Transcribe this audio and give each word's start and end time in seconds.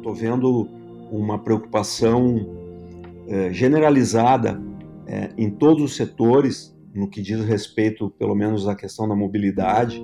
estou 0.00 0.14
vendo 0.14 0.66
uma 1.12 1.38
preocupação 1.38 2.46
é, 3.28 3.52
generalizada 3.52 4.60
é, 5.06 5.30
em 5.36 5.50
todos 5.50 5.82
os 5.82 5.96
setores, 5.96 6.76
no 6.94 7.08
que 7.08 7.22
diz 7.22 7.44
respeito, 7.44 8.10
pelo 8.18 8.34
menos, 8.34 8.66
à 8.66 8.74
questão 8.74 9.08
da 9.08 9.14
mobilidade. 9.14 10.02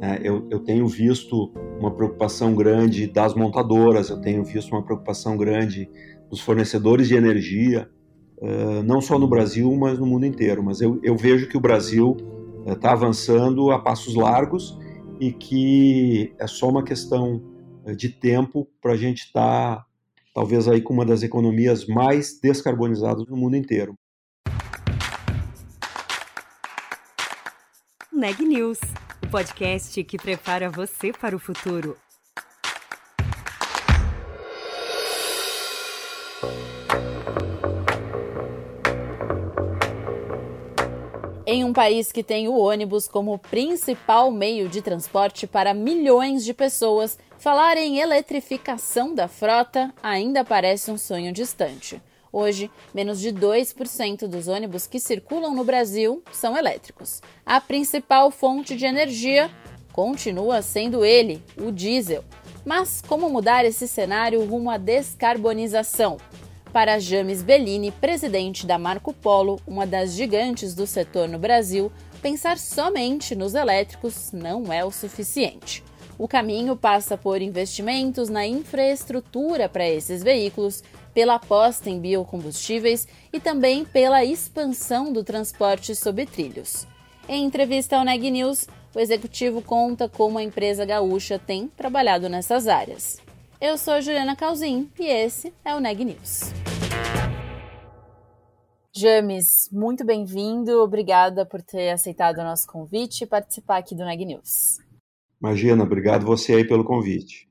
É, 0.00 0.20
eu, 0.22 0.46
eu, 0.50 0.58
tenho 0.60 0.86
visto 0.86 1.50
uma 1.80 1.90
preocupação 1.90 2.54
grande 2.54 3.06
das 3.06 3.34
montadoras, 3.34 4.10
eu 4.10 4.20
tenho 4.20 4.44
visto 4.44 4.72
uma 4.72 4.82
preocupação 4.82 5.36
grande 5.36 5.88
dos 6.28 6.40
fornecedores 6.40 7.08
de 7.08 7.14
energia, 7.14 7.88
não 8.84 9.00
só 9.00 9.18
no 9.18 9.26
Brasil, 9.26 9.74
mas 9.76 9.98
no 9.98 10.04
mundo 10.04 10.26
inteiro. 10.26 10.62
Mas 10.62 10.82
eu, 10.82 10.98
eu 11.02 11.16
vejo 11.16 11.48
que 11.48 11.56
o 11.56 11.60
Brasil 11.60 12.16
está 12.66 12.92
avançando 12.92 13.70
a 13.70 13.78
passos 13.78 14.14
largos 14.14 14.78
e 15.18 15.32
que 15.32 16.34
é 16.38 16.46
só 16.46 16.68
uma 16.68 16.82
questão 16.82 17.40
de 17.94 18.08
tempo 18.08 18.68
para 18.80 18.92
a 18.92 18.96
gente 18.96 19.24
estar, 19.24 19.76
tá, 19.76 19.86
talvez, 20.34 20.66
aí 20.66 20.80
com 20.80 20.94
uma 20.94 21.04
das 21.04 21.22
economias 21.22 21.86
mais 21.86 22.40
descarbonizadas 22.40 23.26
no 23.26 23.36
mundo 23.36 23.56
inteiro. 23.56 23.94
Neg 28.12 28.40
News 28.42 28.80
o 29.26 29.28
podcast 29.28 30.02
que 30.04 30.16
prepara 30.16 30.70
você 30.70 31.12
para 31.12 31.34
o 31.34 31.38
futuro. 31.38 31.96
País 41.76 42.10
que 42.10 42.22
tem 42.22 42.48
o 42.48 42.56
ônibus 42.56 43.06
como 43.06 43.38
principal 43.38 44.30
meio 44.30 44.66
de 44.66 44.80
transporte 44.80 45.46
para 45.46 45.74
milhões 45.74 46.42
de 46.42 46.54
pessoas, 46.54 47.18
falar 47.36 47.76
em 47.76 47.98
eletrificação 47.98 49.14
da 49.14 49.28
frota 49.28 49.92
ainda 50.02 50.42
parece 50.42 50.90
um 50.90 50.96
sonho 50.96 51.34
distante. 51.34 52.00
Hoje, 52.32 52.70
menos 52.94 53.20
de 53.20 53.30
2% 53.30 54.26
dos 54.26 54.48
ônibus 54.48 54.86
que 54.86 54.98
circulam 54.98 55.54
no 55.54 55.64
Brasil 55.64 56.22
são 56.32 56.56
elétricos. 56.56 57.20
A 57.44 57.60
principal 57.60 58.30
fonte 58.30 58.74
de 58.74 58.86
energia 58.86 59.50
continua 59.92 60.62
sendo 60.62 61.04
ele, 61.04 61.44
o 61.60 61.70
diesel. 61.70 62.24
Mas 62.64 63.02
como 63.06 63.28
mudar 63.28 63.66
esse 63.66 63.86
cenário 63.86 64.42
rumo 64.46 64.70
à 64.70 64.78
descarbonização? 64.78 66.16
Para 66.76 66.98
James 66.98 67.42
Bellini, 67.42 67.90
presidente 67.90 68.66
da 68.66 68.78
Marco 68.78 69.10
Polo, 69.10 69.58
uma 69.66 69.86
das 69.86 70.12
gigantes 70.12 70.74
do 70.74 70.86
setor 70.86 71.26
no 71.26 71.38
Brasil, 71.38 71.90
pensar 72.20 72.58
somente 72.58 73.34
nos 73.34 73.54
elétricos 73.54 74.30
não 74.30 74.70
é 74.70 74.84
o 74.84 74.90
suficiente. 74.90 75.82
O 76.18 76.28
caminho 76.28 76.76
passa 76.76 77.16
por 77.16 77.40
investimentos 77.40 78.28
na 78.28 78.46
infraestrutura 78.46 79.70
para 79.70 79.88
esses 79.88 80.22
veículos 80.22 80.84
pela 81.14 81.36
aposta 81.36 81.88
em 81.88 81.98
biocombustíveis 81.98 83.08
e 83.32 83.40
também 83.40 83.82
pela 83.82 84.22
expansão 84.22 85.10
do 85.10 85.24
transporte 85.24 85.94
sob 85.94 86.26
trilhos. 86.26 86.86
Em 87.26 87.42
entrevista 87.42 87.96
ao 87.96 88.04
Neg 88.04 88.30
News, 88.30 88.68
o 88.94 89.00
executivo 89.00 89.62
conta 89.62 90.10
como 90.10 90.36
a 90.36 90.42
empresa 90.42 90.84
gaúcha 90.84 91.38
tem 91.38 91.68
trabalhado 91.68 92.28
nessas 92.28 92.68
áreas. 92.68 93.24
Eu 93.58 93.78
sou 93.78 94.02
Juliana 94.02 94.36
Calzin 94.36 94.90
e 94.98 95.06
esse 95.06 95.50
é 95.64 95.74
o 95.74 95.80
Neg 95.80 96.04
News. 96.04 96.52
James, 98.94 99.70
muito 99.72 100.04
bem-vindo. 100.04 100.82
Obrigada 100.82 101.46
por 101.46 101.62
ter 101.62 101.88
aceitado 101.90 102.36
o 102.36 102.44
nosso 102.44 102.66
convite 102.66 103.24
e 103.24 103.26
participar 103.26 103.78
aqui 103.78 103.94
do 103.94 104.04
Neg 104.04 104.26
News. 104.26 104.78
Imagina, 105.40 105.84
obrigado 105.84 106.26
você 106.26 106.52
aí 106.52 106.68
pelo 106.68 106.84
convite. 106.84 107.48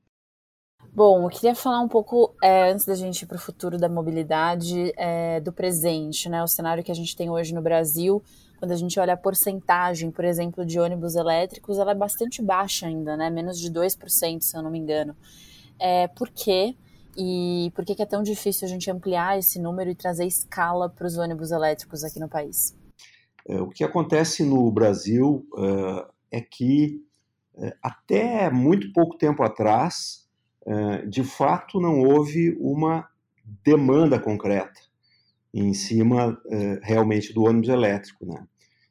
Bom, 0.92 1.24
eu 1.24 1.28
queria 1.28 1.56
falar 1.56 1.80
um 1.80 1.88
pouco, 1.88 2.32
é, 2.40 2.70
antes 2.70 2.86
da 2.86 2.94
gente 2.94 3.22
ir 3.22 3.26
para 3.26 3.36
o 3.36 3.40
futuro 3.40 3.76
da 3.76 3.88
mobilidade, 3.88 4.92
é, 4.96 5.40
do 5.40 5.52
presente, 5.52 6.28
né? 6.28 6.40
O 6.40 6.46
cenário 6.46 6.84
que 6.84 6.92
a 6.92 6.94
gente 6.94 7.16
tem 7.16 7.28
hoje 7.28 7.52
no 7.52 7.60
Brasil, 7.60 8.22
quando 8.60 8.70
a 8.70 8.76
gente 8.76 8.98
olha 9.00 9.14
a 9.14 9.16
porcentagem, 9.16 10.12
por 10.12 10.24
exemplo, 10.24 10.64
de 10.64 10.78
ônibus 10.78 11.16
elétricos, 11.16 11.78
ela 11.78 11.90
é 11.90 11.96
bastante 11.96 12.40
baixa 12.40 12.86
ainda, 12.86 13.16
né? 13.16 13.28
Menos 13.28 13.58
de 13.58 13.72
2%, 13.72 14.40
se 14.40 14.56
eu 14.56 14.62
não 14.62 14.70
me 14.70 14.78
engano. 14.78 15.16
É, 15.78 16.08
por 16.08 16.28
quê? 16.30 16.76
E 17.16 17.72
por 17.74 17.84
que, 17.84 17.94
que 17.94 18.02
é 18.02 18.06
tão 18.06 18.22
difícil 18.22 18.66
a 18.66 18.70
gente 18.70 18.90
ampliar 18.90 19.38
esse 19.38 19.58
número 19.58 19.88
e 19.88 19.94
trazer 19.94 20.26
escala 20.26 20.88
para 20.88 21.06
os 21.06 21.16
ônibus 21.16 21.50
elétricos 21.50 22.04
aqui 22.04 22.20
no 22.20 22.28
país? 22.28 22.76
É, 23.48 23.60
o 23.60 23.68
que 23.68 23.84
acontece 23.84 24.44
no 24.44 24.70
Brasil 24.70 25.46
uh, 25.54 26.12
é 26.30 26.40
que, 26.40 27.00
uh, 27.54 27.72
até 27.82 28.50
muito 28.50 28.92
pouco 28.92 29.16
tempo 29.16 29.42
atrás, 29.42 30.26
eh, 30.66 31.06
de 31.06 31.22
fato 31.22 31.80
não 31.80 32.00
houve 32.00 32.56
uma 32.58 33.08
demanda 33.64 34.18
concreta 34.18 34.80
em 35.54 35.72
cima 35.72 36.36
realmente 36.82 37.32
do 37.32 37.44
ônibus 37.44 37.68
elétrico, 37.68 38.26
né? 38.26 38.44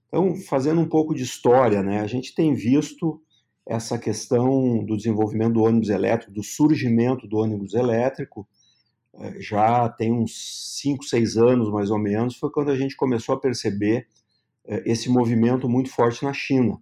Então, 0.07 0.34
fazendo 0.38 0.79
um 0.79 0.88
pouco 0.88 1.13
de 1.13 1.22
história, 1.22 1.84
né, 1.84 2.00
a 2.00 2.07
gente 2.07 2.34
tem 2.34 2.53
visto 2.53 3.22
essa 3.66 3.98
questão 3.98 4.84
do 4.86 4.96
desenvolvimento 4.96 5.53
do 5.53 5.64
ônibus 5.64 5.90
elétrico, 5.90 6.31
do 6.31 6.44
surgimento 6.44 7.28
do 7.28 7.38
ônibus 7.38 7.74
elétrico, 7.74 8.48
eh, 9.16 9.42
já 9.42 9.90
tem 9.90 10.12
uns 10.12 10.80
5, 10.81 11.03
6 11.03 11.38
anos 11.38 11.72
mais 11.72 11.90
ou 11.90 11.98
menos, 12.00 12.36
foi 12.36 12.52
quando 12.52 12.72
a 12.72 12.75
gente 12.75 12.96
começou 12.96 13.36
a 13.36 13.40
perceber 13.40 14.08
esse 14.84 15.09
movimento 15.09 15.70
muito 15.70 15.92
forte 15.92 16.25
na 16.25 16.34
China. 16.34 16.81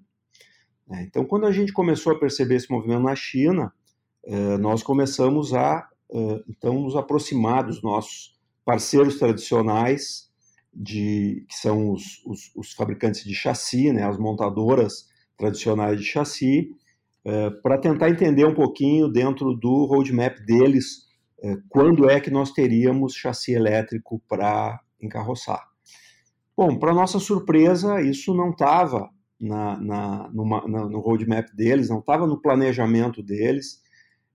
Né? 0.87 1.03
Então, 1.07 1.25
quando 1.25 1.45
a 1.45 1.51
gente 1.51 1.71
começou 1.73 2.13
a 2.13 2.19
perceber 2.19 2.55
esse 2.55 2.71
movimento 2.71 3.03
na 3.03 3.15
China, 3.15 3.73
eh, 4.25 4.57
nós 4.57 4.83
começamos 4.83 5.53
a 5.53 5.87
eh, 6.11 6.43
então 6.47 6.81
nos 6.81 6.95
aproximar 6.95 7.63
dos 7.63 7.81
nossos 7.81 8.37
parceiros 8.65 9.17
tradicionais, 9.17 10.31
de, 10.73 11.45
que 11.47 11.55
são 11.55 11.91
os, 11.91 12.23
os, 12.25 12.51
os 12.55 12.73
fabricantes 12.73 13.23
de 13.23 13.35
chassi, 13.35 13.91
né, 13.91 14.03
as 14.03 14.17
montadoras 14.17 15.07
tradicionais 15.37 15.99
de 15.99 16.05
chassi, 16.05 16.69
eh, 17.25 17.49
para 17.61 17.77
tentar 17.77 18.09
entender 18.09 18.45
um 18.45 18.53
pouquinho 18.53 19.07
dentro 19.07 19.53
do 19.53 19.85
roadmap 19.85 20.37
deles 20.45 21.11
quando 21.67 22.09
é 22.09 22.21
que 22.21 22.31
nós 22.31 22.53
teríamos 22.53 23.15
chassi 23.15 23.51
elétrico 23.51 24.21
para 24.29 24.79
encarroçar. 25.01 25.61
Bom, 26.55 26.79
para 26.79 26.93
nossa 26.93 27.19
surpresa, 27.19 27.99
isso 27.99 28.33
não 28.33 28.51
estava 28.51 29.09
na, 29.39 29.79
na, 29.79 30.31
na, 30.31 30.89
no 30.89 30.99
roadmap 30.99 31.47
deles, 31.53 31.89
não 31.89 31.99
estava 31.99 32.25
no 32.25 32.39
planejamento 32.39 33.21
deles. 33.21 33.81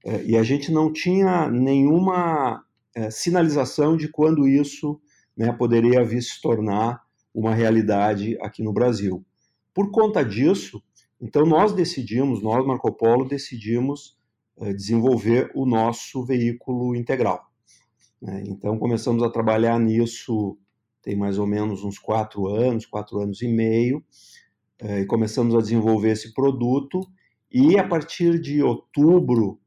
É, 0.05 0.25
e 0.25 0.37
a 0.37 0.43
gente 0.43 0.71
não 0.71 0.93
tinha 0.93 1.49
nenhuma 1.49 2.63
é, 2.95 3.11
sinalização 3.11 3.97
de 3.97 4.09
quando 4.09 4.47
isso 4.47 5.01
né, 5.37 5.53
poderia 5.53 6.05
vir 6.05 6.23
se 6.23 6.41
tornar 6.41 7.01
uma 7.33 7.55
realidade 7.55 8.37
aqui 8.41 8.63
no 8.63 8.73
Brasil. 8.73 9.25
Por 9.73 9.91
conta 9.91 10.25
disso, 10.25 10.83
então 11.21 11.45
nós 11.45 11.73
decidimos, 11.73 12.43
nós 12.43 12.65
Marco 12.67 12.93
Polo 12.93 13.27
decidimos 13.27 14.17
é, 14.59 14.73
desenvolver 14.73 15.51
o 15.55 15.67
nosso 15.67 16.25
veículo 16.25 16.95
integral. 16.95 17.47
Né? 18.21 18.45
Então 18.47 18.79
começamos 18.79 19.23
a 19.23 19.31
trabalhar 19.31 19.79
nisso 19.79 20.59
tem 21.03 21.17
mais 21.17 21.39
ou 21.39 21.47
menos 21.47 21.85
uns 21.85 21.99
quatro 21.99 22.49
anos, 22.49 22.85
quatro 22.85 23.19
anos 23.19 23.41
e 23.41 23.49
meio, 23.49 24.05
e 24.81 25.07
começamos 25.07 25.55
a 25.55 25.59
desenvolver 25.59 26.11
esse 26.11 26.35
produto 26.35 27.01
e 27.51 27.79
a 27.79 27.87
partir 27.87 28.39
de 28.39 28.63
outubro 28.63 29.59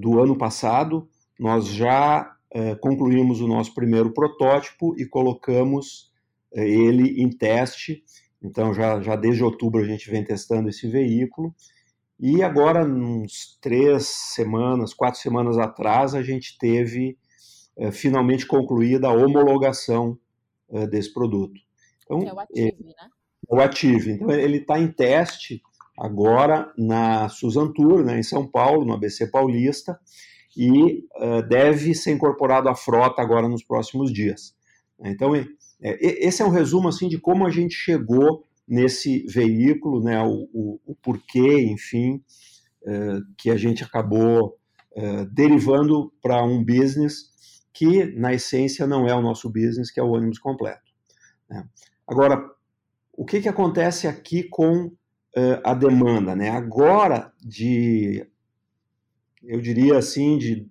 do 0.00 0.20
ano 0.20 0.36
passado, 0.36 1.08
nós 1.38 1.68
já 1.68 2.34
concluímos 2.80 3.40
o 3.40 3.46
nosso 3.46 3.72
primeiro 3.72 4.12
protótipo 4.12 4.98
e 4.98 5.06
colocamos 5.06 6.10
ele 6.52 7.22
em 7.22 7.30
teste. 7.30 8.02
Então, 8.42 8.72
já, 8.72 9.00
já 9.00 9.16
desde 9.16 9.42
outubro 9.42 9.80
a 9.80 9.84
gente 9.84 10.10
vem 10.10 10.24
testando 10.24 10.68
esse 10.68 10.88
veículo. 10.88 11.54
E 12.18 12.42
agora, 12.42 12.84
uns 12.84 13.58
três 13.60 14.06
semanas, 14.06 14.94
quatro 14.94 15.20
semanas 15.20 15.58
atrás, 15.58 16.14
a 16.14 16.22
gente 16.22 16.56
teve 16.58 17.16
finalmente 17.92 18.44
concluída 18.44 19.06
a 19.06 19.12
homologação 19.12 20.18
desse 20.90 21.14
produto. 21.14 21.60
Então, 22.04 22.22
é 22.26 22.32
o 22.32 22.40
Ative, 22.40 22.84
né? 22.84 23.08
O 23.48 23.60
Ative. 23.60 24.10
Então, 24.12 24.30
ele 24.30 24.58
está 24.58 24.80
em 24.80 24.90
teste 24.90 25.62
agora 25.98 26.72
na 26.78 27.28
Suzan 27.28 27.72
Tour, 27.72 28.04
né, 28.04 28.18
em 28.18 28.22
São 28.22 28.46
Paulo, 28.46 28.84
no 28.84 28.94
ABC 28.94 29.26
Paulista, 29.26 29.98
e 30.56 31.04
uh, 31.16 31.42
deve 31.48 31.94
ser 31.94 32.12
incorporado 32.12 32.68
à 32.68 32.74
frota 32.74 33.20
agora 33.20 33.48
nos 33.48 33.64
próximos 33.64 34.12
dias. 34.12 34.54
Então, 35.00 35.34
é, 35.34 35.46
esse 35.80 36.42
é 36.42 36.44
um 36.44 36.50
resumo 36.50 36.88
assim 36.88 37.08
de 37.08 37.18
como 37.18 37.46
a 37.46 37.50
gente 37.50 37.74
chegou 37.74 38.44
nesse 38.66 39.26
veículo, 39.26 40.02
né, 40.02 40.20
o, 40.22 40.48
o, 40.52 40.80
o 40.86 40.94
porquê, 40.96 41.62
enfim, 41.62 42.22
uh, 42.82 43.24
que 43.36 43.50
a 43.50 43.56
gente 43.56 43.82
acabou 43.82 44.58
uh, 44.92 45.24
derivando 45.32 46.12
para 46.20 46.44
um 46.44 46.62
business 46.62 47.30
que, 47.72 48.04
na 48.04 48.34
essência, 48.34 48.86
não 48.86 49.06
é 49.06 49.14
o 49.14 49.22
nosso 49.22 49.48
business, 49.48 49.90
que 49.90 50.00
é 50.00 50.02
o 50.02 50.10
ônibus 50.10 50.38
completo. 50.38 50.92
Né. 51.48 51.66
Agora, 52.06 52.44
o 53.16 53.24
que, 53.24 53.40
que 53.40 53.48
acontece 53.48 54.06
aqui 54.06 54.42
com 54.42 54.92
uh, 55.36 55.60
a 55.64 55.74
demanda. 55.74 56.34
Né? 56.34 56.50
Agora, 56.50 57.32
de, 57.40 58.26
eu 59.42 59.60
diria 59.60 59.98
assim, 59.98 60.38
de 60.38 60.68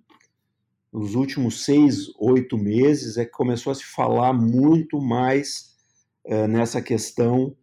nos 0.98 1.14
últimos 1.14 1.64
seis, 1.64 2.12
oito 2.18 2.58
meses, 2.58 3.16
é 3.16 3.24
que 3.24 3.30
começou 3.30 3.70
a 3.70 3.74
se 3.74 3.84
falar 3.84 4.32
muito 4.32 5.00
mais 5.00 5.76
uh, 6.24 6.48
nessa 6.48 6.82
questão 6.82 7.56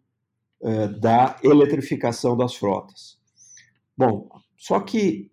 uh, 0.60 0.88
da 0.98 1.36
eletrificação 1.44 2.36
das 2.36 2.54
frotas. 2.54 3.18
Bom, 3.96 4.28
só 4.56 4.80
que 4.80 5.30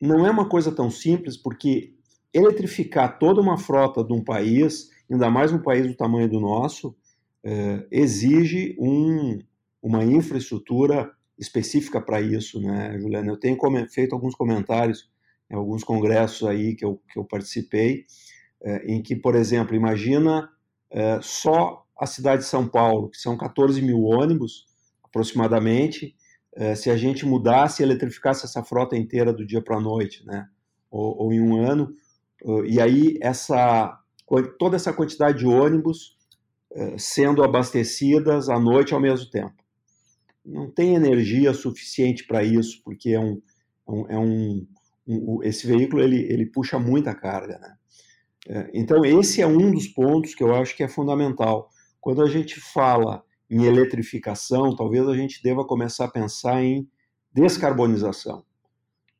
não 0.00 0.26
é 0.26 0.30
uma 0.30 0.48
coisa 0.48 0.72
tão 0.72 0.90
simples, 0.90 1.36
porque 1.36 1.92
eletrificar 2.32 3.18
toda 3.18 3.40
uma 3.40 3.58
frota 3.58 4.02
de 4.02 4.14
um 4.14 4.24
país, 4.24 4.88
ainda 5.10 5.28
mais 5.28 5.52
um 5.52 5.58
país 5.58 5.86
do 5.86 5.94
tamanho 5.94 6.28
do 6.28 6.40
nosso, 6.40 6.88
uh, 7.44 7.86
exige 7.90 8.74
um, 8.78 9.38
uma 9.82 10.04
infraestrutura 10.04 11.12
específica 11.38 12.00
para 12.00 12.20
isso, 12.20 12.60
né, 12.60 12.98
Juliana? 12.98 13.30
Eu 13.30 13.36
tenho 13.36 13.58
feito 13.88 14.14
alguns 14.14 14.34
comentários 14.34 15.10
em 15.50 15.56
alguns 15.56 15.82
congressos 15.82 16.46
aí 16.48 16.74
que 16.74 16.84
eu, 16.84 17.00
que 17.10 17.18
eu 17.18 17.24
participei, 17.24 18.06
é, 18.62 18.92
em 18.92 19.02
que, 19.02 19.16
por 19.16 19.34
exemplo, 19.34 19.74
imagina 19.74 20.48
é, 20.90 21.18
só 21.20 21.84
a 21.98 22.06
cidade 22.06 22.42
de 22.42 22.48
São 22.48 22.68
Paulo, 22.68 23.10
que 23.10 23.18
são 23.18 23.36
14 23.36 23.82
mil 23.82 24.02
ônibus, 24.02 24.66
aproximadamente, 25.02 26.14
é, 26.54 26.74
se 26.74 26.90
a 26.90 26.96
gente 26.96 27.26
mudasse 27.26 27.82
e 27.82 27.84
eletrificasse 27.84 28.44
essa 28.44 28.62
frota 28.62 28.96
inteira 28.96 29.32
do 29.32 29.44
dia 29.44 29.62
para 29.62 29.76
a 29.76 29.80
noite, 29.80 30.24
né? 30.24 30.46
Ou, 30.90 31.24
ou, 31.24 31.32
em 31.32 31.40
um 31.40 31.56
ano, 31.56 31.94
e 32.66 32.80
aí 32.80 33.16
essa 33.22 33.96
toda 34.58 34.74
essa 34.74 34.92
quantidade 34.92 35.38
de 35.38 35.46
ônibus 35.46 36.16
sendo 36.98 37.44
abastecidas 37.44 38.48
à 38.48 38.58
noite 38.58 38.92
ao 38.92 39.00
mesmo 39.00 39.30
tempo. 39.30 39.54
Não 40.44 40.68
tem 40.68 40.94
energia 40.94 41.52
suficiente 41.52 42.26
para 42.26 42.42
isso, 42.42 42.80
porque 42.82 43.10
é 43.10 43.20
um, 43.20 43.40
é 44.08 44.18
um, 44.18 44.66
esse 45.42 45.66
veículo 45.66 46.02
ele, 46.02 46.20
ele 46.30 46.46
puxa 46.46 46.78
muita 46.78 47.14
carga. 47.14 47.58
Né? 47.58 47.76
É, 48.48 48.70
então, 48.74 49.04
esse 49.04 49.42
é 49.42 49.46
um 49.46 49.70
dos 49.70 49.86
pontos 49.88 50.34
que 50.34 50.42
eu 50.42 50.54
acho 50.54 50.76
que 50.76 50.82
é 50.82 50.88
fundamental. 50.88 51.70
Quando 52.00 52.22
a 52.22 52.28
gente 52.28 52.60
fala 52.60 53.22
em 53.48 53.64
eletrificação, 53.64 54.74
talvez 54.74 55.06
a 55.08 55.14
gente 55.14 55.42
deva 55.42 55.64
começar 55.64 56.06
a 56.06 56.10
pensar 56.10 56.62
em 56.62 56.88
descarbonização, 57.32 58.44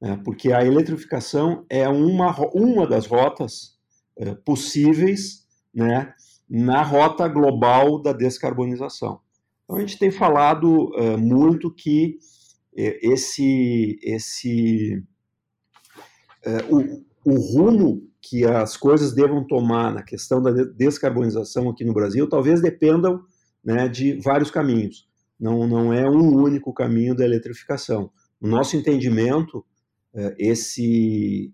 né? 0.01 0.21
porque 0.25 0.53
a 0.53 0.65
eletrificação 0.65 1.65
é 1.69 1.89
uma, 1.89 2.35
uma 2.55 2.87
das 2.87 3.07
rotas 3.07 3.79
é, 4.17 4.35
possíveis 4.35 5.47
né, 5.75 6.13
na 6.49 6.83
rota 6.83 7.29
global 7.29 8.01
da 8.01 8.13
descarbonização. 8.13 9.21
Então, 9.65 9.77
a 9.77 9.81
gente 9.81 9.99
tem 9.99 10.11
falado 10.11 10.91
é, 10.97 11.17
muito 11.17 11.73
que 11.73 12.19
é, 12.77 12.99
esse, 13.07 13.99
esse 14.03 15.03
o, 16.71 17.05
o 17.25 17.35
rumo 17.39 18.11
que 18.21 18.45
as 18.45 18.77
coisas 18.77 19.13
devam 19.13 19.47
tomar 19.47 19.93
na 19.93 20.03
questão 20.03 20.43
da 20.43 20.51
descarbonização 20.51 21.71
aqui 21.71 21.85
no 21.85 21.95
Brasil 21.95 22.29
talvez 22.29 22.61
dependam 22.61 23.23
né, 23.65 23.89
de 23.89 24.15
vários 24.21 24.51
caminhos. 24.51 25.09
Não, 25.39 25.67
não 25.67 25.93
é 25.93 26.09
um 26.09 26.37
único 26.37 26.73
caminho 26.73 27.15
da 27.15 27.25
eletrificação. 27.25 28.11
No 28.41 28.49
nosso 28.49 28.77
entendimento, 28.77 29.65
é, 30.15 30.35
esse, 30.39 31.53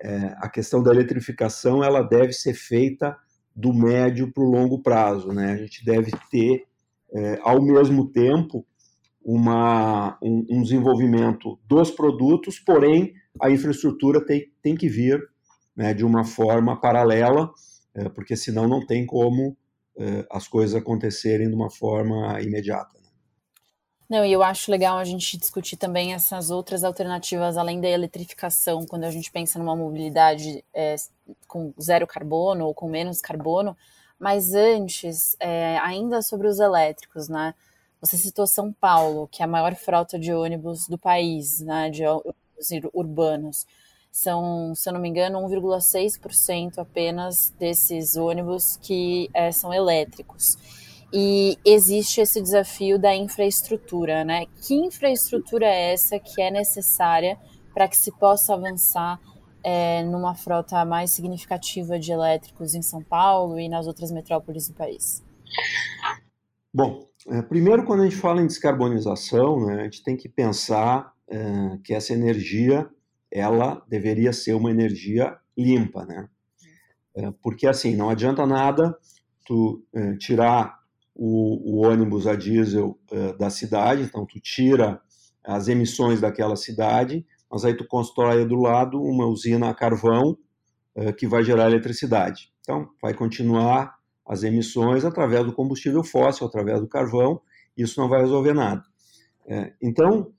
é, 0.00 0.34
a 0.38 0.48
questão 0.48 0.82
da 0.82 0.90
eletrificação 0.90 1.84
ela 1.84 2.02
deve 2.02 2.32
ser 2.32 2.54
feita 2.54 3.16
do 3.54 3.72
médio 3.72 4.32
para 4.32 4.42
o 4.42 4.50
longo 4.50 4.82
prazo. 4.82 5.28
Né? 5.28 5.52
A 5.52 5.56
gente 5.56 5.84
deve 5.84 6.12
ter, 6.30 6.64
ao 7.42 7.60
mesmo 7.60 8.08
tempo, 8.08 8.64
uma, 9.22 10.16
um, 10.22 10.46
um 10.48 10.62
desenvolvimento 10.62 11.58
dos 11.66 11.90
produtos, 11.90 12.58
porém 12.60 13.14
a 13.40 13.50
infraestrutura 13.50 14.24
tem, 14.24 14.50
tem 14.62 14.74
que 14.74 14.88
vir 14.88 15.20
né, 15.76 15.94
de 15.94 16.04
uma 16.04 16.24
forma 16.24 16.80
paralela, 16.80 17.50
é, 17.94 18.08
porque 18.08 18.36
senão 18.36 18.66
não 18.66 18.84
tem 18.84 19.06
como 19.06 19.56
é, 19.96 20.26
as 20.30 20.48
coisas 20.48 20.74
acontecerem 20.74 21.48
de 21.48 21.54
uma 21.54 21.70
forma 21.70 22.40
imediata. 22.40 22.98
Né? 22.98 23.08
Não, 24.08 24.24
e 24.24 24.32
eu 24.32 24.42
acho 24.42 24.70
legal 24.70 24.98
a 24.98 25.04
gente 25.04 25.38
discutir 25.38 25.76
também 25.76 26.14
essas 26.14 26.50
outras 26.50 26.82
alternativas 26.82 27.56
além 27.56 27.80
da 27.80 27.88
eletrificação, 27.88 28.84
quando 28.84 29.04
a 29.04 29.10
gente 29.10 29.30
pensa 29.30 29.58
numa 29.58 29.76
mobilidade 29.76 30.64
é, 30.74 30.96
com 31.46 31.72
zero 31.80 32.06
carbono 32.06 32.66
ou 32.66 32.74
com 32.74 32.88
menos 32.88 33.20
carbono, 33.20 33.76
mas 34.18 34.52
antes, 34.52 35.36
é, 35.40 35.78
ainda 35.78 36.20
sobre 36.22 36.46
os 36.46 36.58
elétricos, 36.58 37.28
né? 37.28 37.54
Você 38.00 38.16
citou 38.16 38.46
São 38.46 38.72
Paulo, 38.72 39.28
que 39.28 39.42
é 39.42 39.44
a 39.44 39.48
maior 39.48 39.74
frota 39.74 40.18
de 40.18 40.32
ônibus 40.32 40.88
do 40.88 40.98
país, 40.98 41.60
né? 41.60 41.88
De 41.88 42.02
urbanos. 42.92 43.66
São, 44.12 44.74
se 44.74 44.88
eu 44.88 44.92
não 44.92 45.00
me 45.00 45.08
engano, 45.08 45.38
1,6% 45.40 46.78
apenas 46.78 47.54
desses 47.58 48.16
ônibus 48.16 48.76
que 48.76 49.30
é, 49.32 49.52
são 49.52 49.72
elétricos. 49.72 50.56
E 51.12 51.58
existe 51.64 52.20
esse 52.20 52.40
desafio 52.40 52.98
da 52.98 53.14
infraestrutura, 53.14 54.24
né? 54.24 54.46
Que 54.62 54.74
infraestrutura 54.74 55.66
é 55.66 55.92
essa 55.92 56.18
que 56.18 56.40
é 56.40 56.50
necessária 56.50 57.38
para 57.74 57.88
que 57.88 57.96
se 57.96 58.12
possa 58.12 58.54
avançar 58.54 59.20
é, 59.62 60.02
numa 60.04 60.34
frota 60.34 60.84
mais 60.84 61.10
significativa 61.10 61.98
de 61.98 62.12
elétricos 62.12 62.74
em 62.74 62.82
São 62.82 63.02
Paulo 63.02 63.58
e 63.58 63.68
nas 63.68 63.86
outras 63.86 64.10
metrópoles 64.10 64.68
do 64.68 64.74
país? 64.74 65.22
Bom, 66.72 67.06
é, 67.28 67.42
primeiro, 67.42 67.84
quando 67.84 68.00
a 68.00 68.04
gente 68.04 68.16
fala 68.16 68.40
em 68.40 68.46
descarbonização, 68.46 69.66
né, 69.66 69.80
a 69.80 69.84
gente 69.84 70.02
tem 70.02 70.16
que 70.16 70.28
pensar 70.28 71.12
que 71.84 71.94
essa 71.94 72.12
energia 72.12 72.88
ela 73.30 73.82
deveria 73.88 74.32
ser 74.32 74.54
uma 74.54 74.70
energia 74.70 75.36
limpa, 75.56 76.04
né? 76.04 76.28
Porque 77.42 77.66
assim 77.66 77.94
não 77.94 78.10
adianta 78.10 78.46
nada 78.46 78.96
tu 79.44 79.84
tirar 80.18 80.80
o, 81.14 81.76
o, 81.76 81.86
ônibus 81.86 82.26
a 82.26 82.34
diesel 82.34 82.98
da 83.38 83.50
cidade, 83.50 84.02
então 84.02 84.26
tu 84.26 84.40
tira 84.40 85.00
as 85.44 85.68
emissões 85.68 86.20
daquela 86.20 86.56
cidade, 86.56 87.26
mas 87.50 87.64
aí 87.64 87.74
tu 87.74 87.86
constrói 87.86 88.44
do 88.44 88.56
lado 88.56 89.00
uma 89.00 89.26
usina 89.26 89.70
a 89.70 89.74
carvão 89.74 90.36
que 91.16 91.26
vai 91.26 91.42
gerar 91.42 91.66
eletricidade. 91.66 92.52
Então 92.60 92.88
vai 93.00 93.14
continuar 93.14 93.94
as 94.26 94.42
emissões 94.44 95.04
através 95.04 95.44
do 95.44 95.52
combustível 95.52 96.04
fóssil, 96.04 96.46
através 96.46 96.80
do 96.80 96.88
carvão, 96.88 97.40
isso 97.76 98.00
não 98.00 98.08
vai 98.08 98.20
resolver 98.20 98.52
nada. 98.52 98.82
Então 99.82 100.32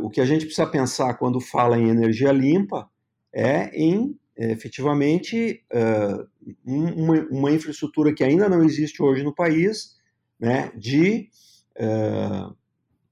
o 0.00 0.08
que 0.08 0.20
a 0.20 0.24
gente 0.24 0.46
precisa 0.46 0.66
pensar 0.66 1.14
quando 1.14 1.40
fala 1.40 1.78
em 1.78 1.88
energia 1.88 2.32
limpa 2.32 2.88
é 3.32 3.70
em 3.74 4.18
é, 4.36 4.50
efetivamente 4.50 5.62
é, 5.70 6.24
uma, 6.64 7.20
uma, 7.30 7.50
infraestrutura 7.52 8.12
que 8.12 8.24
ainda 8.24 8.48
não 8.48 8.64
existe 8.64 9.00
hoje 9.00 9.22
no 9.22 9.34
país, 9.34 9.96
né, 10.38 10.72
de 10.76 11.28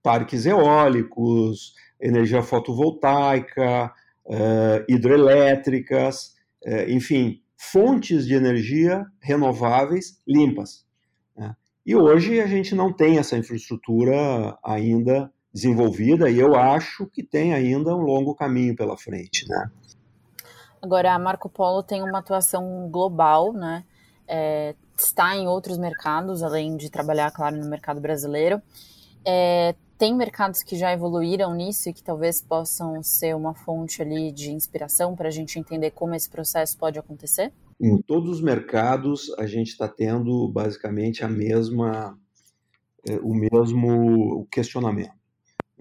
parques 0.03 0.47
eólicos, 0.47 1.75
energia 2.01 2.43
fotovoltaica, 2.43 3.93
hidrelétricas, 4.89 6.35
enfim, 6.89 7.43
fontes 7.57 8.27
de 8.27 8.35
energia 8.35 9.05
renováveis 9.21 10.21
limpas. 10.27 10.87
Né? 11.37 11.57
E 11.85 11.97
hoje 11.97 12.41
a 12.41 12.47
gente 12.47 12.75
não 12.75 12.93
tem 12.93 13.19
essa 13.19 13.37
infraestrutura 13.37 14.57
ainda 14.65 15.33
desenvolvida 15.53 16.31
e 16.31 16.39
eu 16.39 16.55
acho 16.55 17.07
que 17.07 17.23
tem 17.23 17.53
ainda 17.53 17.95
um 17.95 18.01
longo 18.01 18.35
caminho 18.35 18.75
pela 18.75 18.97
frente, 18.97 19.47
né? 19.49 19.71
Agora, 20.81 21.15
a 21.15 21.19
Marco 21.19 21.49
Polo 21.49 21.83
tem 21.83 22.03
uma 22.03 22.19
atuação 22.19 22.89
global, 22.91 23.53
né? 23.53 23.85
É, 24.27 24.75
está 24.97 25.37
em 25.37 25.47
outros 25.47 25.79
mercados, 25.79 26.43
além 26.43 26.77
de 26.77 26.91
trabalhar, 26.91 27.31
claro, 27.31 27.57
no 27.57 27.69
mercado 27.69 28.01
brasileiro. 28.01 28.61
É, 29.25 29.75
tem 29.97 30.17
mercados 30.17 30.65
que 30.65 30.77
já 30.77 30.93
evoluíram 30.93 31.55
nisso 31.55 31.89
e 31.89 31.93
que 31.93 32.03
talvez 32.03 32.41
possam 32.41 33.01
ser 33.05 33.37
uma 33.37 33.55
fonte 33.55 34.03
ali 34.03 34.33
de 34.33 34.51
inspiração 34.51 35.15
para 35.15 35.29
a 35.29 35.31
gente 35.31 35.59
entender 35.59 35.93
como 35.93 36.15
esse 36.15 36.29
processo 36.29 36.77
pode 36.77 36.99
acontecer? 36.99 37.53
Em 37.81 38.03
todos 38.03 38.29
os 38.29 38.41
mercados, 38.41 39.33
a 39.39 39.47
gente 39.47 39.69
está 39.69 39.87
tendo 39.87 40.49
basicamente 40.49 41.23
a 41.23 41.29
mesma, 41.29 42.19
é, 43.09 43.17
o 43.23 43.33
mesmo 43.33 44.49
questionamento. 44.51 45.22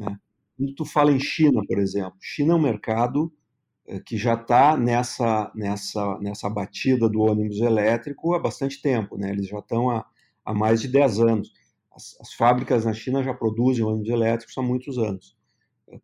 Né? 0.01 0.17
Quando 0.58 0.74
tu 0.74 0.86
fala 0.86 1.12
em 1.12 1.20
China, 1.20 1.62
por 1.67 1.77
exemplo, 1.79 2.17
China 2.20 2.53
é 2.53 2.55
um 2.55 2.62
mercado 2.62 3.31
eh, 3.88 4.00
que 4.00 4.17
já 4.17 4.34
está 4.34 4.75
nessa, 4.75 5.51
nessa, 5.55 6.17
nessa 6.20 6.50
batida 6.50 7.08
do 7.08 7.22
ônibus 7.22 7.62
elétrico 7.62 8.34
há 8.34 8.39
bastante 8.39 8.81
tempo, 8.81 9.17
né? 9.17 9.29
eles 9.29 9.48
já 9.48 9.60
estão 9.60 9.89
há, 9.89 10.05
há 10.43 10.53
mais 10.53 10.81
de 10.81 10.88
10 10.88 11.20
anos. 11.20 11.53
As, 11.93 12.17
as, 12.20 12.34
fábricas 12.34 12.86
na 12.86 12.93
China 12.93 13.24
já 13.24 13.34
produzem 13.34 13.86
ônibus 13.86 14.10
elétricos 14.10 14.58
há 14.58 14.62
muitos 14.62 14.98
anos. 14.98 15.38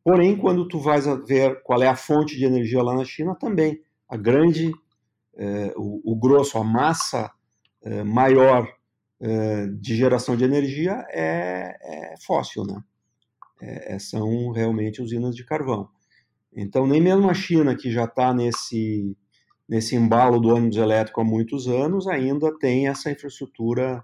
Porém, 0.03 0.35
quando 0.35 0.67
tu 0.67 0.79
vais 0.79 1.05
ver 1.25 1.61
qual 1.63 1.81
é 1.81 1.87
a 1.87 1.95
fonte 1.95 2.35
de 2.37 2.43
energia 2.45 2.83
lá 2.83 2.93
na 2.93 3.05
China, 3.05 3.35
também 3.35 3.81
a 4.09 4.17
grande, 4.17 4.71
eh, 5.37 5.73
o, 5.77 6.11
o, 6.11 6.15
grosso, 6.15 6.57
a 6.57 6.63
massa 6.63 7.31
eh, 7.83 8.03
maior 8.03 8.67
eh, 9.21 9.67
de 9.79 9.95
geração 9.95 10.35
de 10.35 10.43
energia 10.43 11.05
é, 11.09 12.13
é 12.13 12.15
fóssil, 12.17 12.65
né? 12.65 12.83
É, 13.61 13.95
é, 13.95 13.99
são 13.99 14.51
realmente 14.51 15.01
usinas 15.01 15.35
de 15.35 15.43
carvão. 15.43 15.89
Então, 16.55 16.87
nem 16.87 17.01
mesmo 17.01 17.29
a 17.29 17.33
China, 17.33 17.75
que 17.75 17.91
já 17.91 18.05
está 18.05 18.33
nesse, 18.33 19.15
nesse 19.67 19.95
embalo 19.95 20.39
do 20.39 20.49
ônibus 20.49 20.77
elétrico 20.77 21.21
há 21.21 21.23
muitos 21.23 21.67
anos, 21.67 22.07
ainda 22.07 22.55
tem 22.57 22.87
essa 22.87 23.11
infraestrutura 23.11 24.03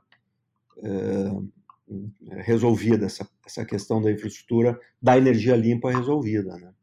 é, 0.84 2.42
resolvida, 2.42 3.06
essa, 3.06 3.28
essa 3.46 3.66
questão 3.66 4.02
da 4.02 4.12
infraestrutura 4.12 4.80
da 5.02 5.18
energia 5.18 5.56
limpa 5.56 5.92
resolvida. 5.92 6.56
Né? 6.58 6.74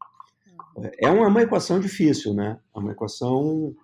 É 0.99 1.09
uma, 1.09 1.27
uma 1.27 1.41
equação 1.41 1.79
difícil, 1.79 2.33
né? 2.33 2.59
É 2.75 2.79
uma 2.79 2.91
equação 2.91 3.75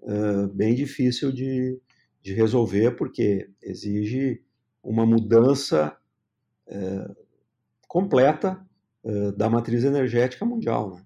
uh, 0.00 0.48
bem 0.54 0.74
difícil 0.74 1.32
de, 1.32 1.80
de 2.22 2.34
resolver, 2.34 2.92
porque 2.92 3.48
exige 3.62 4.42
uma 4.82 5.04
mudança 5.04 5.96
uh, 6.68 7.16
completa 7.88 8.64
uh, 9.02 9.32
da 9.32 9.50
matriz 9.50 9.82
energética 9.82 10.44
mundial. 10.44 10.94
Né? 10.94 11.02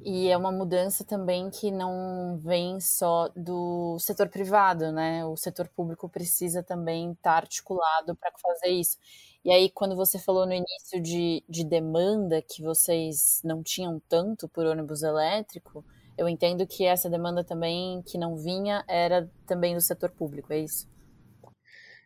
E 0.00 0.28
é 0.28 0.36
uma 0.36 0.52
mudança 0.52 1.04
também 1.04 1.50
que 1.50 1.72
não 1.72 2.38
vem 2.38 2.78
só 2.80 3.28
do 3.34 3.98
setor 3.98 4.28
privado, 4.28 4.92
né? 4.92 5.24
O 5.24 5.36
setor 5.36 5.68
público 5.68 6.08
precisa 6.08 6.62
também 6.62 7.12
estar 7.12 7.32
articulado 7.32 8.14
para 8.14 8.30
fazer 8.40 8.68
isso. 8.68 8.96
E 9.44 9.50
aí, 9.50 9.68
quando 9.68 9.96
você 9.96 10.18
falou 10.18 10.46
no 10.46 10.52
início 10.52 11.00
de, 11.02 11.42
de 11.48 11.64
demanda, 11.64 12.40
que 12.40 12.62
vocês 12.62 13.40
não 13.42 13.62
tinham 13.62 14.00
tanto 14.08 14.48
por 14.48 14.66
ônibus 14.66 15.02
elétrico, 15.02 15.84
eu 16.16 16.28
entendo 16.28 16.66
que 16.66 16.84
essa 16.84 17.10
demanda 17.10 17.42
também, 17.42 18.02
que 18.02 18.18
não 18.18 18.36
vinha, 18.36 18.84
era 18.88 19.28
também 19.46 19.74
do 19.74 19.80
setor 19.80 20.10
público, 20.10 20.52
é 20.52 20.60
isso? 20.60 20.88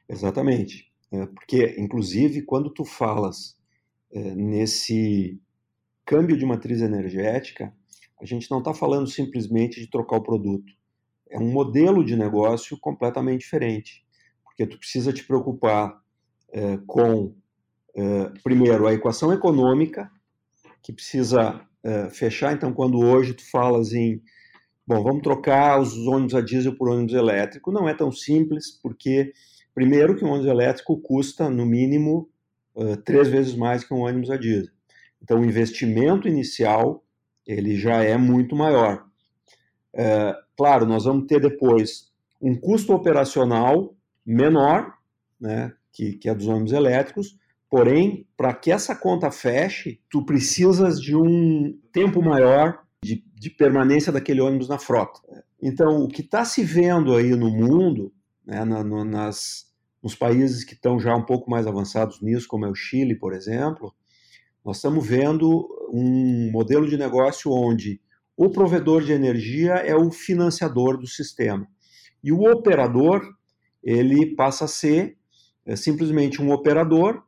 Exatamente. 0.09 0.91
É, 1.11 1.27
porque, 1.27 1.75
inclusive, 1.79 2.43
quando 2.43 2.71
tu 2.71 2.85
falas 2.85 3.57
nesse 4.13 5.41
câmbio 6.05 6.37
de 6.37 6.45
matriz 6.45 6.83
energética, 6.83 7.73
a 8.21 8.25
gente 8.25 8.51
não 8.51 8.59
está 8.59 8.73
falando 8.75 9.09
simplesmente 9.09 9.81
de 9.81 9.91
trocar 9.91 10.17
o 10.17 10.23
produto. 10.23 10.73
É 11.31 11.39
um 11.39 11.51
modelo 11.51 12.05
de 12.05 12.15
negócio 12.15 12.79
completamente 12.79 13.41
diferente, 13.41 14.05
porque 14.45 14.67
tu 14.67 14.79
precisa 14.79 15.13
te 15.13 15.25
preocupar 15.25 15.99
é, 16.53 16.79
com, 16.87 17.35
é, 17.95 18.31
primeiro, 18.45 18.87
a 18.87 18.93
equação 18.93 19.33
econômica, 19.33 20.11
que 20.83 20.93
precisa 20.93 21.67
fechar. 22.13 22.53
Então, 22.53 22.73
quando 22.73 23.01
hoje 23.01 23.35
tu 23.35 23.43
falas 23.51 23.93
em, 23.93 24.23
bom, 24.87 25.03
vamos 25.03 25.23
trocar 25.23 25.81
os 25.81 25.97
ônibus 26.07 26.35
a 26.35 26.41
diesel 26.41 26.77
por 26.77 26.89
ônibus 26.89 27.15
elétrico, 27.15 27.73
não 27.73 27.89
é 27.89 27.95
tão 27.95 28.13
simples, 28.13 28.79
porque, 28.81 29.33
primeiro, 29.75 30.15
que 30.15 30.25
um 30.25 30.29
ônibus 30.31 30.49
elétrico 30.49 31.01
custa, 31.01 31.51
no 31.51 31.67
mínimo, 31.67 32.31
é, 32.77 32.97
três 32.97 33.29
vezes 33.29 33.55
mais 33.55 33.85
que 33.85 33.93
um 33.93 34.01
ônibus 34.01 34.31
a 34.31 34.37
diesel. 34.37 34.73
Então, 35.23 35.41
o 35.41 35.45
investimento 35.45 36.27
inicial 36.27 37.05
ele 37.47 37.77
já 37.77 38.03
é 38.03 38.17
muito 38.17 38.55
maior. 38.57 39.05
É, 39.95 40.35
claro, 40.57 40.87
nós 40.87 41.05
vamos 41.05 41.27
ter 41.27 41.41
depois 41.41 42.11
um 42.41 42.55
custo 42.57 42.93
operacional 42.93 43.95
menor, 44.25 44.95
né, 45.41 45.73
que, 45.93 46.15
que 46.15 46.29
é 46.29 46.35
dos 46.35 46.47
ônibus 46.47 46.73
elétricos, 46.73 47.37
porém, 47.69 48.27
para 48.37 48.55
que 48.55 48.71
essa 48.71 48.95
conta 48.95 49.31
feche, 49.31 50.01
tu 50.09 50.25
precisas 50.25 51.01
de 51.01 51.17
um 51.17 51.79
tempo 51.93 52.23
maior 52.23 52.83
de, 53.03 53.25
de 53.35 53.51
permanência 53.51 54.13
daquele 54.13 54.41
ônibus 54.41 54.69
na 54.69 54.79
frota. 54.79 55.21
Então, 55.61 56.03
o 56.03 56.09
que 56.09 56.23
está 56.23 56.45
se 56.45 56.63
vendo 56.63 57.15
aí 57.15 57.31
no 57.31 57.51
mundo, 57.51 58.13
né, 58.45 58.65
na, 58.65 58.83
no, 58.83 59.05
nas, 59.05 59.72
nos 60.03 60.15
países 60.15 60.65
que 60.65 60.75
estão 60.75 60.99
já 60.99 61.15
um 61.15 61.25
pouco 61.25 61.51
mais 61.51 61.67
avançados 61.67 62.21
nisso, 62.21 62.49
como 62.49 62.67
é 62.67 62.69
o 62.69 62.75
Chile, 62.75 63.15
por 63.15 63.33
exemplo, 63.33 63.95
nós 64.65 64.77
estamos 64.77 65.07
vendo 65.07 65.69
um 65.93 66.51
modelo 66.51 66.89
de 66.89 66.97
negócio 66.97 67.53
onde 67.53 68.01
o 68.37 68.51
provedor 68.51 69.03
de 69.03 69.13
energia 69.13 69.75
é 69.75 69.95
o 69.95 70.11
financiador 70.11 70.97
do 70.99 71.07
sistema 71.07 71.67
e 72.23 72.33
o 72.33 72.43
operador 72.51 73.23
ele 73.83 74.35
passa 74.35 74.65
a 74.65 74.69
ser 74.69 75.17
é, 75.67 75.77
simplesmente 75.77 76.41
um 76.41 76.53
operador 76.53 77.23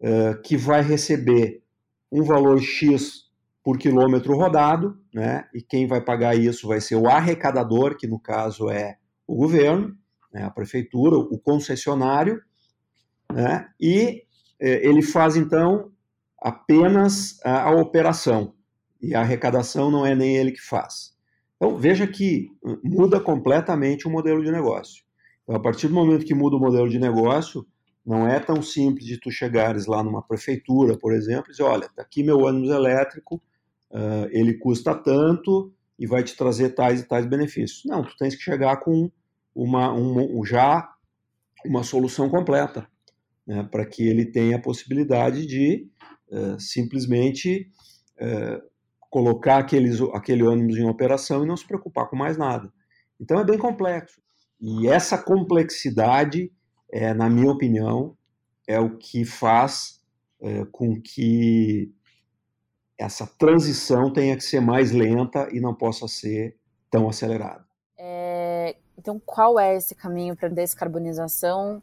é, 0.00 0.34
que 0.34 0.56
vai 0.56 0.82
receber 0.82 1.62
um 2.10 2.22
valor 2.22 2.60
X 2.60 3.30
por 3.62 3.78
quilômetro 3.78 4.34
rodado, 4.34 4.98
né? 5.12 5.44
E 5.54 5.60
quem 5.60 5.86
vai 5.86 6.00
pagar 6.00 6.34
isso 6.34 6.66
vai 6.66 6.80
ser 6.80 6.96
o 6.96 7.08
arrecadador, 7.08 7.96
que 7.96 8.06
no 8.06 8.18
caso 8.18 8.70
é 8.70 8.96
o 9.26 9.36
governo, 9.36 9.94
né? 10.32 10.44
a 10.44 10.50
prefeitura, 10.50 11.16
o 11.16 11.38
concessionário, 11.38 12.40
né? 13.32 13.68
E 13.80 14.24
é, 14.60 14.86
ele 14.86 15.02
faz 15.02 15.36
então 15.36 15.90
apenas 16.40 17.38
a, 17.44 17.64
a 17.64 17.70
operação 17.70 18.54
e 19.00 19.14
a 19.14 19.20
arrecadação 19.20 19.90
não 19.90 20.04
é 20.04 20.14
nem 20.14 20.36
ele 20.36 20.52
que 20.52 20.60
faz. 20.60 21.14
Então 21.56 21.76
veja 21.76 22.06
que 22.06 22.48
hum, 22.62 22.78
muda 22.82 23.20
completamente 23.20 24.06
o 24.06 24.10
modelo 24.10 24.42
de 24.42 24.50
negócio. 24.50 25.04
Então, 25.42 25.54
a 25.54 25.60
partir 25.60 25.88
do 25.88 25.94
momento 25.94 26.24
que 26.24 26.34
muda 26.34 26.56
o 26.56 26.60
modelo 26.60 26.88
de 26.88 26.98
negócio, 26.98 27.66
não 28.04 28.26
é 28.26 28.40
tão 28.40 28.62
simples 28.62 29.04
de 29.04 29.18
tu 29.18 29.30
chegares 29.30 29.86
lá 29.86 30.02
numa 30.02 30.22
prefeitura, 30.22 30.96
por 30.96 31.12
exemplo, 31.12 31.46
e 31.48 31.50
dizer, 31.50 31.64
olha, 31.64 31.86
está 31.86 32.02
aqui 32.02 32.22
meu 32.22 32.38
ônibus 32.40 32.70
elétrico, 32.70 33.36
uh, 33.90 34.26
ele 34.30 34.54
custa 34.54 34.94
tanto 34.94 35.72
e 35.98 36.06
vai 36.06 36.22
te 36.22 36.36
trazer 36.36 36.70
tais 36.70 37.00
e 37.00 37.06
tais 37.06 37.26
benefícios. 37.26 37.82
Não, 37.84 38.02
tu 38.02 38.16
tens 38.16 38.34
que 38.34 38.42
chegar 38.42 38.78
com 38.78 39.10
uma, 39.62 39.92
um, 39.92 40.42
já 40.42 40.90
uma 41.66 41.82
solução 41.82 42.30
completa, 42.30 42.88
né, 43.46 43.62
para 43.70 43.84
que 43.84 44.08
ele 44.08 44.24
tenha 44.24 44.56
a 44.56 44.62
possibilidade 44.62 45.44
de 45.44 45.86
é, 46.32 46.58
simplesmente 46.58 47.70
é, 48.18 48.62
colocar 49.10 49.58
aqueles, 49.58 50.00
aquele 50.14 50.42
ônibus 50.42 50.78
em 50.78 50.88
operação 50.88 51.44
e 51.44 51.46
não 51.46 51.56
se 51.58 51.66
preocupar 51.66 52.08
com 52.08 52.16
mais 52.16 52.38
nada. 52.38 52.72
Então 53.20 53.38
é 53.38 53.44
bem 53.44 53.58
complexo. 53.58 54.22
E 54.58 54.88
essa 54.88 55.18
complexidade, 55.18 56.50
é, 56.90 57.12
na 57.12 57.28
minha 57.28 57.50
opinião, 57.50 58.16
é 58.66 58.80
o 58.80 58.96
que 58.96 59.26
faz 59.26 60.00
é, 60.40 60.64
com 60.72 60.98
que 60.98 61.92
essa 62.96 63.26
transição 63.26 64.10
tenha 64.10 64.36
que 64.36 64.44
ser 64.44 64.60
mais 64.60 64.90
lenta 64.90 65.48
e 65.52 65.60
não 65.60 65.74
possa 65.74 66.08
ser 66.08 66.56
tão 66.90 67.08
acelerada. 67.08 67.69
É, 69.00 69.06
então, 69.10 69.20
qual 69.24 69.58
é 69.58 69.76
esse 69.76 69.94
caminho 69.94 70.36
para 70.36 70.48
descarbonização 70.48 71.82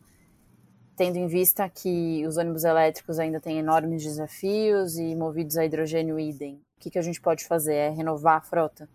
tendo 0.95 1.17
em 1.17 1.27
vista 1.27 1.69
que 1.69 2.25
os 2.25 2.37
ônibus 2.37 2.63
elétricos 2.63 3.19
ainda 3.19 3.39
têm 3.39 3.59
enormes 3.59 4.03
desafios 4.03 4.97
e 4.97 5.15
movidos 5.15 5.55
a 5.55 5.63
hidrogênio 5.63 6.19
idem, 6.19 6.55
o 6.55 6.79
que, 6.79 6.89
que 6.89 6.97
a 6.97 7.03
gente 7.03 7.21
pode 7.21 7.45
fazer? 7.45 7.75
É 7.75 7.89
renovar 7.89 8.37
a 8.37 8.41
frota? 8.41 8.89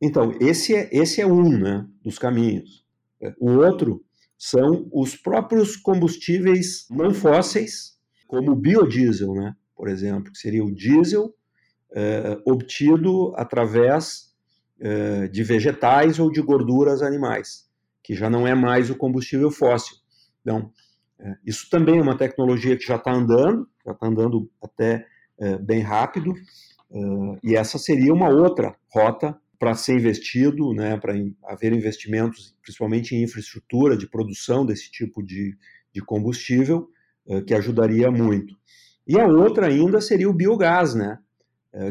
Então, 0.00 0.34
esse 0.40 0.74
é, 0.74 0.88
esse 0.90 1.20
é 1.20 1.26
um 1.26 1.58
né, 1.58 1.86
dos 2.02 2.18
caminhos. 2.18 2.86
O 3.38 3.50
outro 3.50 4.02
são 4.38 4.88
os 4.90 5.14
próprios 5.14 5.76
combustíveis 5.76 6.86
não 6.90 7.12
fósseis, 7.12 7.98
como 8.26 8.52
o 8.52 8.56
biodiesel, 8.56 9.34
né, 9.34 9.54
por 9.76 9.88
exemplo, 9.88 10.32
que 10.32 10.38
seria 10.38 10.64
o 10.64 10.74
diesel 10.74 11.34
é, 11.94 12.38
obtido 12.46 13.34
através 13.36 14.33
é, 14.80 15.28
de 15.28 15.42
vegetais 15.44 16.18
ou 16.18 16.30
de 16.30 16.42
gorduras 16.42 17.00
animais, 17.00 17.68
que 18.02 18.14
já 18.14 18.28
não 18.28 18.46
é 18.46 18.54
mais 18.54 18.90
o 18.90 18.96
combustível 18.96 19.50
fóssil. 19.50 19.96
Então, 20.40 20.72
é, 21.18 21.34
isso 21.46 21.70
também 21.70 21.98
é 21.98 22.02
uma 22.02 22.18
tecnologia 22.18 22.76
que 22.76 22.84
já 22.84 22.96
está 22.96 23.12
andando, 23.12 23.68
já 23.86 23.92
está 23.92 24.06
andando 24.06 24.50
até 24.62 25.06
é, 25.38 25.56
bem 25.58 25.80
rápido, 25.80 26.34
e 27.42 27.56
essa 27.56 27.76
seria 27.76 28.12
uma 28.12 28.28
outra 28.28 28.76
rota 28.88 29.36
para 29.58 29.74
ser 29.74 29.94
investido, 29.96 30.72
né, 30.72 30.96
para 30.96 31.12
haver 31.44 31.72
investimentos, 31.72 32.54
principalmente 32.62 33.16
em 33.16 33.24
infraestrutura 33.24 33.96
de 33.96 34.08
produção 34.08 34.64
desse 34.64 34.92
tipo 34.92 35.20
de, 35.20 35.56
de 35.92 36.00
combustível, 36.00 36.88
que 37.48 37.52
ajudaria 37.52 38.12
muito. 38.12 38.54
E 39.08 39.18
a 39.18 39.26
outra 39.26 39.66
ainda 39.66 40.00
seria 40.00 40.30
o 40.30 40.32
biogás, 40.32 40.94
né, 40.94 41.18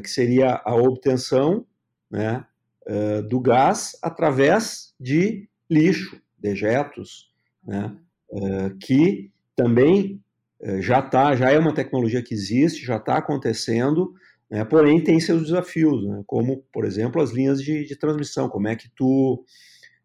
que 0.01 0.09
seria 0.09 0.61
a 0.63 0.73
obtenção 0.73 1.65
né, 2.09 2.45
é, 2.85 3.21
do 3.21 3.39
gás 3.39 3.97
através 4.01 4.93
de 4.99 5.47
lixo, 5.69 6.21
dejetos, 6.37 7.31
né, 7.65 7.95
eh, 8.31 8.71
que 8.81 9.31
também 9.55 10.21
eh, 10.61 10.81
já 10.81 11.01
tá, 11.01 11.35
já 11.35 11.51
é 11.51 11.57
uma 11.57 11.73
tecnologia 11.73 12.21
que 12.21 12.33
existe, 12.33 12.85
já 12.85 12.97
está 12.97 13.17
acontecendo, 13.17 14.13
né, 14.49 14.65
porém 14.65 15.01
tem 15.01 15.19
seus 15.19 15.43
desafios, 15.43 16.05
né, 16.05 16.23
como, 16.27 16.63
por 16.73 16.85
exemplo, 16.85 17.21
as 17.21 17.31
linhas 17.31 17.61
de, 17.61 17.85
de 17.85 17.95
transmissão, 17.95 18.49
como 18.49 18.67
é 18.67 18.75
que 18.75 18.89
tu 18.95 19.45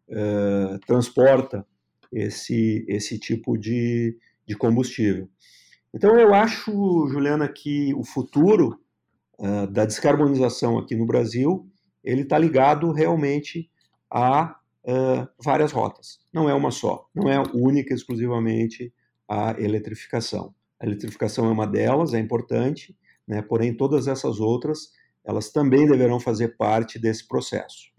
uh, 0.09 0.79
transporta 0.87 1.65
esse, 2.11 2.85
esse 2.87 3.19
tipo 3.19 3.57
de, 3.57 4.17
de 4.47 4.55
combustível. 4.55 5.29
Então 5.93 6.19
eu 6.19 6.33
acho, 6.33 6.71
Juliana, 7.09 7.47
que 7.47 7.93
o 7.95 8.03
futuro 8.03 8.79
uh, 9.39 9.67
da 9.67 9.85
descarbonização 9.85 10.77
aqui 10.77 10.95
no 10.95 11.05
Brasil, 11.05 11.67
ele 12.09 12.21
está 12.21 12.37
ligado 12.37 12.91
realmente 12.91 13.69
a 14.09 14.55
uh, 14.83 15.27
várias 15.43 15.71
rotas. 15.71 16.19
Não 16.33 16.49
é 16.49 16.53
uma 16.53 16.71
só, 16.71 17.07
não 17.13 17.29
é 17.29 17.41
única 17.53 17.93
exclusivamente 17.93 18.93
a 19.27 19.51
eletrificação. 19.59 20.53
A 20.79 20.85
eletrificação 20.85 21.45
é 21.45 21.51
uma 21.51 21.67
delas, 21.67 22.13
é 22.13 22.19
importante, 22.19 22.97
né, 23.27 23.41
porém 23.41 23.75
todas 23.75 24.07
essas 24.07 24.39
outras, 24.39 24.91
elas 25.23 25.51
também 25.51 25.85
deverão 25.85 26.19
fazer 26.19 26.57
parte 26.57 26.97
desse 26.97 27.27
processo. 27.27 27.91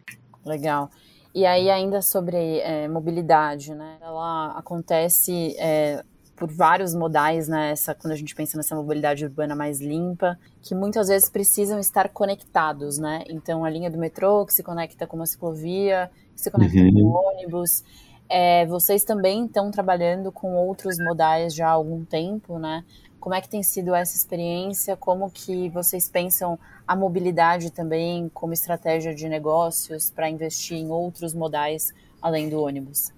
Legal. 0.45 0.91
E 1.33 1.47
aí, 1.47 1.71
ainda 1.71 2.03
sobre 2.03 2.59
é, 2.59 2.89
mobilidade, 2.89 3.73
né? 3.73 3.99
Ela 4.01 4.59
acontece 4.59 5.55
é, 5.59 6.03
por 6.41 6.51
vários 6.51 6.95
modais, 6.95 7.47
né? 7.49 7.73
Essa, 7.73 7.95
quando 7.95 8.15
a 8.15 8.17
gente 8.17 8.35
pensa 8.35 8.57
nessa 8.57 8.75
mobilidade 8.75 9.23
urbana 9.27 9.55
mais 9.55 9.79
limpa, 9.79 10.39
que 10.63 10.75
muitas 10.75 11.09
vezes 11.09 11.29
precisam 11.29 11.79
estar 11.79 12.09
conectados, 12.09 12.97
né? 12.97 13.23
Então, 13.29 13.63
a 13.63 13.69
linha 13.69 13.91
do 13.91 13.99
metrô 13.99 14.47
que 14.47 14.55
se 14.55 14.63
conecta 14.63 15.07
com 15.07 15.17
uma 15.17 15.27
ciclovia, 15.27 16.11
que 16.35 16.41
se 16.41 16.51
conecta 16.51 16.79
uhum. 16.79 16.95
com 16.95 17.03
o 17.03 17.13
ônibus. 17.13 17.85
É, 18.27 18.65
vocês 18.65 19.05
também 19.05 19.45
estão 19.45 19.71
trabalhando 19.71 20.33
com 20.33 20.55
outros 20.55 20.97
modais 20.99 21.55
já 21.55 21.69
há 21.69 21.73
algum 21.73 22.07
tempo, 22.07 22.59
né? 22.59 22.85
Como 23.21 23.35
é 23.35 23.41
que 23.43 23.49
tem 23.49 23.63
sido 23.63 23.95
essa 23.95 24.17
experiência? 24.17 24.97
Como 24.97 25.31
que 25.31 25.69
vocês 25.69 26.09
pensam 26.09 26.59
a 26.89 26.97
mobilidade 26.97 27.71
também 27.71 28.31
como 28.33 28.55
estratégia 28.55 29.15
de 29.15 29.29
negócios 29.29 30.11
para 30.11 30.31
investir 30.31 30.79
em 30.79 30.91
outros 30.91 31.35
modais 31.35 31.93
além 32.23 32.49
do 32.49 32.63
ônibus? 32.63 33.13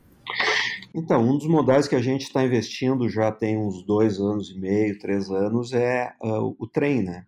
Então, 0.95 1.23
um 1.23 1.39
dos 1.39 1.47
modais 1.47 1.89
que 1.89 1.97
a 1.97 2.03
gente 2.03 2.23
está 2.23 2.45
investindo 2.45 3.09
já 3.09 3.33
tem 3.33 3.57
uns 3.57 3.83
dois 3.83 4.21
anos 4.21 4.51
e 4.51 4.59
meio, 4.59 4.99
três 4.99 5.31
anos, 5.31 5.73
é 5.73 6.15
uh, 6.23 6.55
o 6.59 6.67
trem, 6.67 7.03
né? 7.03 7.27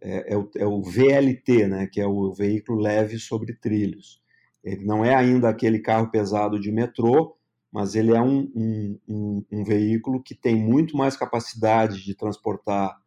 É, 0.00 0.34
é, 0.34 0.36
o, 0.36 0.50
é, 0.56 0.66
o, 0.66 0.82
VLT, 0.82 1.68
né? 1.68 1.86
Que 1.86 2.00
é 2.00 2.06
o 2.06 2.32
veículo 2.32 2.80
leve 2.80 3.18
sobre 3.18 3.54
trilhos. 3.54 4.20
Ele 4.62 4.84
não 4.84 5.04
é 5.04 5.14
ainda 5.14 5.48
aquele 5.48 5.78
carro 5.78 6.10
pesado 6.10 6.60
de 6.60 6.70
metrô, 6.70 7.36
mas 7.72 7.94
ele 7.94 8.14
é 8.14 8.20
um, 8.20 8.50
um, 8.54 8.98
um, 9.08 9.44
um 9.50 9.64
veículo 9.64 10.22
que 10.22 10.34
tem 10.34 10.54
muito 10.54 10.94
mais 10.96 11.16
capacidade 11.16 12.04
de 12.04 12.14
transportar 12.14 13.00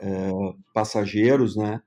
é, 0.00 0.30
passageiros, 0.74 1.54
né? 1.56 1.80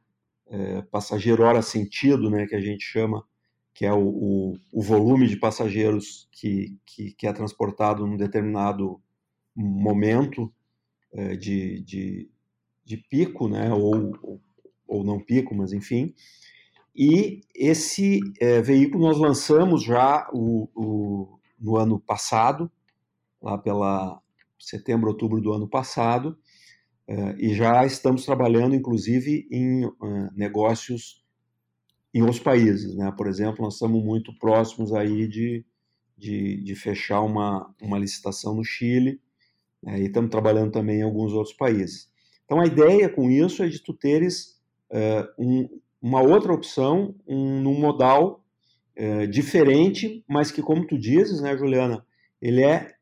É, 0.49 0.81
passageiro 0.83 1.43
hora 1.43 1.61
sentido, 1.61 2.29
né? 2.29 2.47
Que 2.47 2.55
a 2.55 2.61
gente 2.61 2.83
chama, 2.83 3.25
que 3.73 3.85
é 3.85 3.93
o, 3.93 4.07
o, 4.07 4.57
o 4.71 4.81
volume 4.81 5.27
de 5.27 5.37
passageiros 5.37 6.27
que, 6.31 6.77
que, 6.85 7.13
que, 7.13 7.27
é 7.27 7.33
transportado 7.33 8.05
num 8.05 8.17
determinado 8.17 9.01
momento 9.55 10.53
é, 11.13 11.35
de, 11.35 11.81
de, 11.81 12.29
de, 12.83 12.97
pico, 12.97 13.47
né? 13.47 13.73
Ou, 13.73 14.41
ou, 14.87 15.03
não 15.03 15.19
pico, 15.19 15.55
mas 15.55 15.73
enfim. 15.73 16.13
E 16.95 17.41
esse 17.55 18.19
é, 18.39 18.61
veículo 18.61 19.05
nós 19.07 19.17
lançamos 19.17 19.83
já 19.83 20.29
o, 20.33 20.67
o 20.75 21.39
no 21.61 21.77
ano 21.77 21.99
passado, 21.99 22.69
lá 23.41 23.57
pela 23.57 24.21
setembro, 24.59 25.09
outubro 25.09 25.39
do 25.39 25.53
ano 25.53 25.67
passado, 25.67 26.37
uh, 27.07 27.35
e 27.37 27.53
já 27.53 27.85
estamos 27.85 28.25
trabalhando, 28.25 28.75
inclusive, 28.75 29.47
em 29.51 29.85
uh, 29.85 30.31
negócios 30.33 31.20
em 32.13 32.21
outros 32.21 32.39
países, 32.39 32.95
né? 32.95 33.13
Por 33.17 33.27
exemplo, 33.27 33.63
nós 33.63 33.75
estamos 33.75 34.03
muito 34.03 34.37
próximos 34.37 34.93
aí 34.93 35.27
de, 35.27 35.65
de, 36.17 36.61
de 36.63 36.75
fechar 36.75 37.21
uma, 37.21 37.73
uma 37.81 37.97
licitação 37.97 38.55
no 38.55 38.63
Chile, 38.63 39.21
né? 39.81 39.99
e 39.99 40.05
estamos 40.05 40.29
trabalhando 40.29 40.71
também 40.71 40.99
em 40.99 41.03
alguns 41.03 41.33
outros 41.33 41.55
países. 41.55 42.09
Então, 42.45 42.59
a 42.59 42.65
ideia 42.65 43.07
com 43.07 43.29
isso 43.29 43.63
é 43.63 43.67
de 43.67 43.79
tu 43.79 43.93
teres 43.93 44.59
uh, 44.91 45.25
um, 45.37 45.69
uma 46.01 46.21
outra 46.21 46.51
opção, 46.51 47.15
um, 47.25 47.61
num 47.61 47.79
modal 47.79 48.43
é, 48.95 49.25
diferente, 49.25 50.23
mas 50.27 50.51
que, 50.51 50.61
como 50.61 50.85
tu 50.85 50.97
dizes, 50.97 51.41
né, 51.41 51.57
Juliana, 51.57 52.05
ele 52.41 52.63
é 52.63 52.93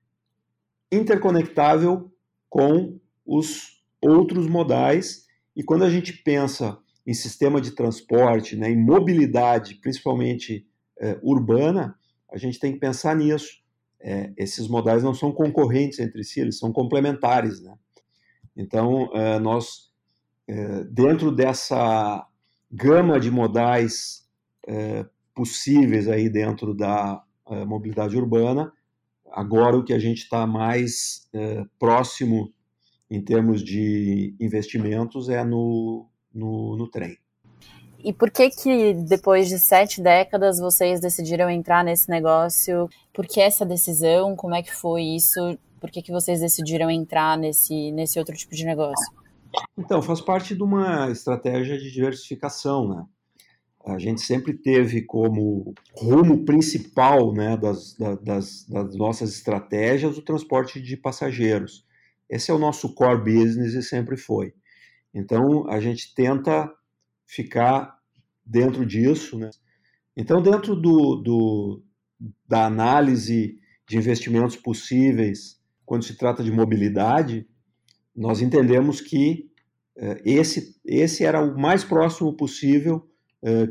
interconectável 0.92 2.12
com 2.50 3.00
os 3.26 3.84
outros 4.02 4.48
modais. 4.48 5.26
E 5.56 5.64
quando 5.64 5.84
a 5.84 5.90
gente 5.90 6.14
pensa 6.14 6.78
em 7.10 7.14
sistema 7.16 7.60
de 7.60 7.72
transporte, 7.72 8.56
né, 8.56 8.70
em 8.70 8.78
mobilidade, 8.78 9.74
principalmente 9.82 10.68
é, 11.00 11.20
urbana, 11.24 11.98
a 12.32 12.38
gente 12.38 12.60
tem 12.60 12.72
que 12.72 12.78
pensar 12.78 13.16
nisso. 13.16 13.64
É, 14.00 14.32
esses 14.38 14.68
modais 14.68 15.02
não 15.02 15.16
são 15.16 15.32
concorrentes 15.32 15.98
entre 15.98 16.24
si, 16.24 16.40
eles 16.40 16.60
são 16.60 16.72
complementares. 16.72 17.64
Né? 17.64 17.74
Então, 18.56 19.10
é, 19.16 19.40
nós, 19.40 19.92
é, 20.48 20.84
dentro 20.84 21.32
dessa 21.32 22.28
gama 22.72 23.20
de 23.20 23.32
modais 23.32 24.28
possíveis 25.34 26.08
aí 26.08 26.30
dentro 26.30 26.76
da 26.76 27.24
mobilidade 27.66 28.16
urbana. 28.16 28.72
Agora 29.32 29.76
o 29.76 29.84
que 29.84 29.94
a 29.94 29.98
gente 29.98 30.20
está 30.20 30.46
mais 30.46 31.28
próximo 31.80 32.54
em 33.10 33.20
termos 33.20 33.64
de 33.64 34.36
investimentos 34.40 35.28
é 35.28 35.44
no, 35.44 36.09
no, 36.34 36.76
no 36.76 36.90
trem. 36.90 37.18
E 38.04 38.14
por 38.14 38.32
que 38.32 38.50
que 38.50 38.94
depois 38.94 39.50
de 39.50 39.60
sete 39.60 40.02
décadas 40.02 40.60
vocês 40.60 41.02
decidiram 41.02 41.50
entrar 41.50 41.84
nesse 41.84 42.10
negócio? 42.10 42.90
Por 43.14 43.28
que 43.28 43.42
essa 43.42 43.66
decisão? 43.66 44.36
Como 44.36 44.56
é 44.56 44.64
que 44.64 44.74
foi 44.74 45.04
isso? 45.04 45.58
Por 45.82 45.92
que 45.92 46.02
que 46.02 46.12
vocês 46.12 46.40
decidiram 46.40 46.90
entrar 46.90 47.38
nesse, 47.38 47.92
nesse 47.92 48.18
outro 48.18 48.36
tipo 48.36 48.56
de 48.56 48.66
negócio? 48.66 49.14
Então, 49.78 50.02
faz 50.02 50.22
parte 50.22 50.56
de 50.56 50.64
uma 50.64 51.10
estratégia 51.10 51.78
de 51.78 51.92
diversificação, 51.92 52.88
né? 52.88 53.06
a 53.86 53.98
gente 53.98 54.22
sempre 54.22 54.54
teve 54.54 55.02
como 55.02 55.74
rumo 55.94 56.46
principal 56.46 57.34
né, 57.34 57.58
das, 57.58 57.96
das, 58.22 58.66
das, 58.68 58.96
nossas 58.96 59.32
estratégias 59.32 60.18
o 60.18 60.22
transporte 60.22 60.82
de 60.82 60.98
passageiros. 60.98 61.86
Esse 62.30 62.52
é 62.52 62.54
o 62.54 62.60
nosso 62.60 62.94
core 62.94 63.24
business 63.24 63.74
e 63.74 63.82
sempre 63.82 64.18
foi. 64.18 64.54
Então, 65.14 65.68
a 65.70 65.80
gente 65.80 66.14
tenta 66.14 66.72
ficar 67.26 67.98
dentro 68.46 68.86
disso. 68.86 69.38
Né? 69.38 69.50
Então, 70.16 70.42
dentro 70.42 70.76
do, 70.76 71.16
do, 71.16 71.84
da 72.48 72.66
análise 72.66 73.60
de 73.88 73.98
investimentos 73.98 74.56
possíveis, 74.56 75.60
quando 75.86 76.04
se 76.04 76.16
trata 76.16 76.44
de 76.44 76.52
mobilidade, 76.52 77.48
nós 78.16 78.42
entendemos 78.42 79.02
que 79.02 79.50
eh, 79.98 80.22
esse, 80.24 80.80
esse 80.86 81.24
era 81.24 81.42
o 81.42 81.60
mais 81.60 81.84
próximo 81.84 82.36
possível 82.36 83.06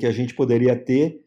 que 0.00 0.06
a 0.06 0.10
gente 0.10 0.34
poderia 0.34 0.74
ter, 0.74 1.22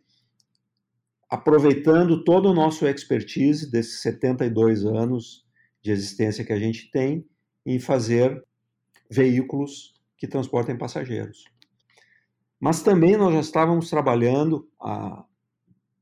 aproveitando 1.30 2.24
todo 2.24 2.50
o 2.50 2.54
nosso 2.54 2.88
expertise 2.88 3.70
desses 3.70 4.02
72 4.02 4.84
anos 4.84 5.46
de 5.82 5.92
existência 5.92 6.44
que 6.44 6.52
a 6.52 6.60
gente 6.60 6.90
tem, 6.90 7.24
em 7.66 7.80
fazer 7.80 8.44
veículos 9.10 9.94
que 10.22 10.28
transportem 10.28 10.78
passageiros. 10.78 11.46
Mas 12.60 12.84
também 12.84 13.18
nós 13.18 13.34
já 13.34 13.40
estávamos 13.40 13.90
trabalhando 13.90 14.70
há 14.80 15.26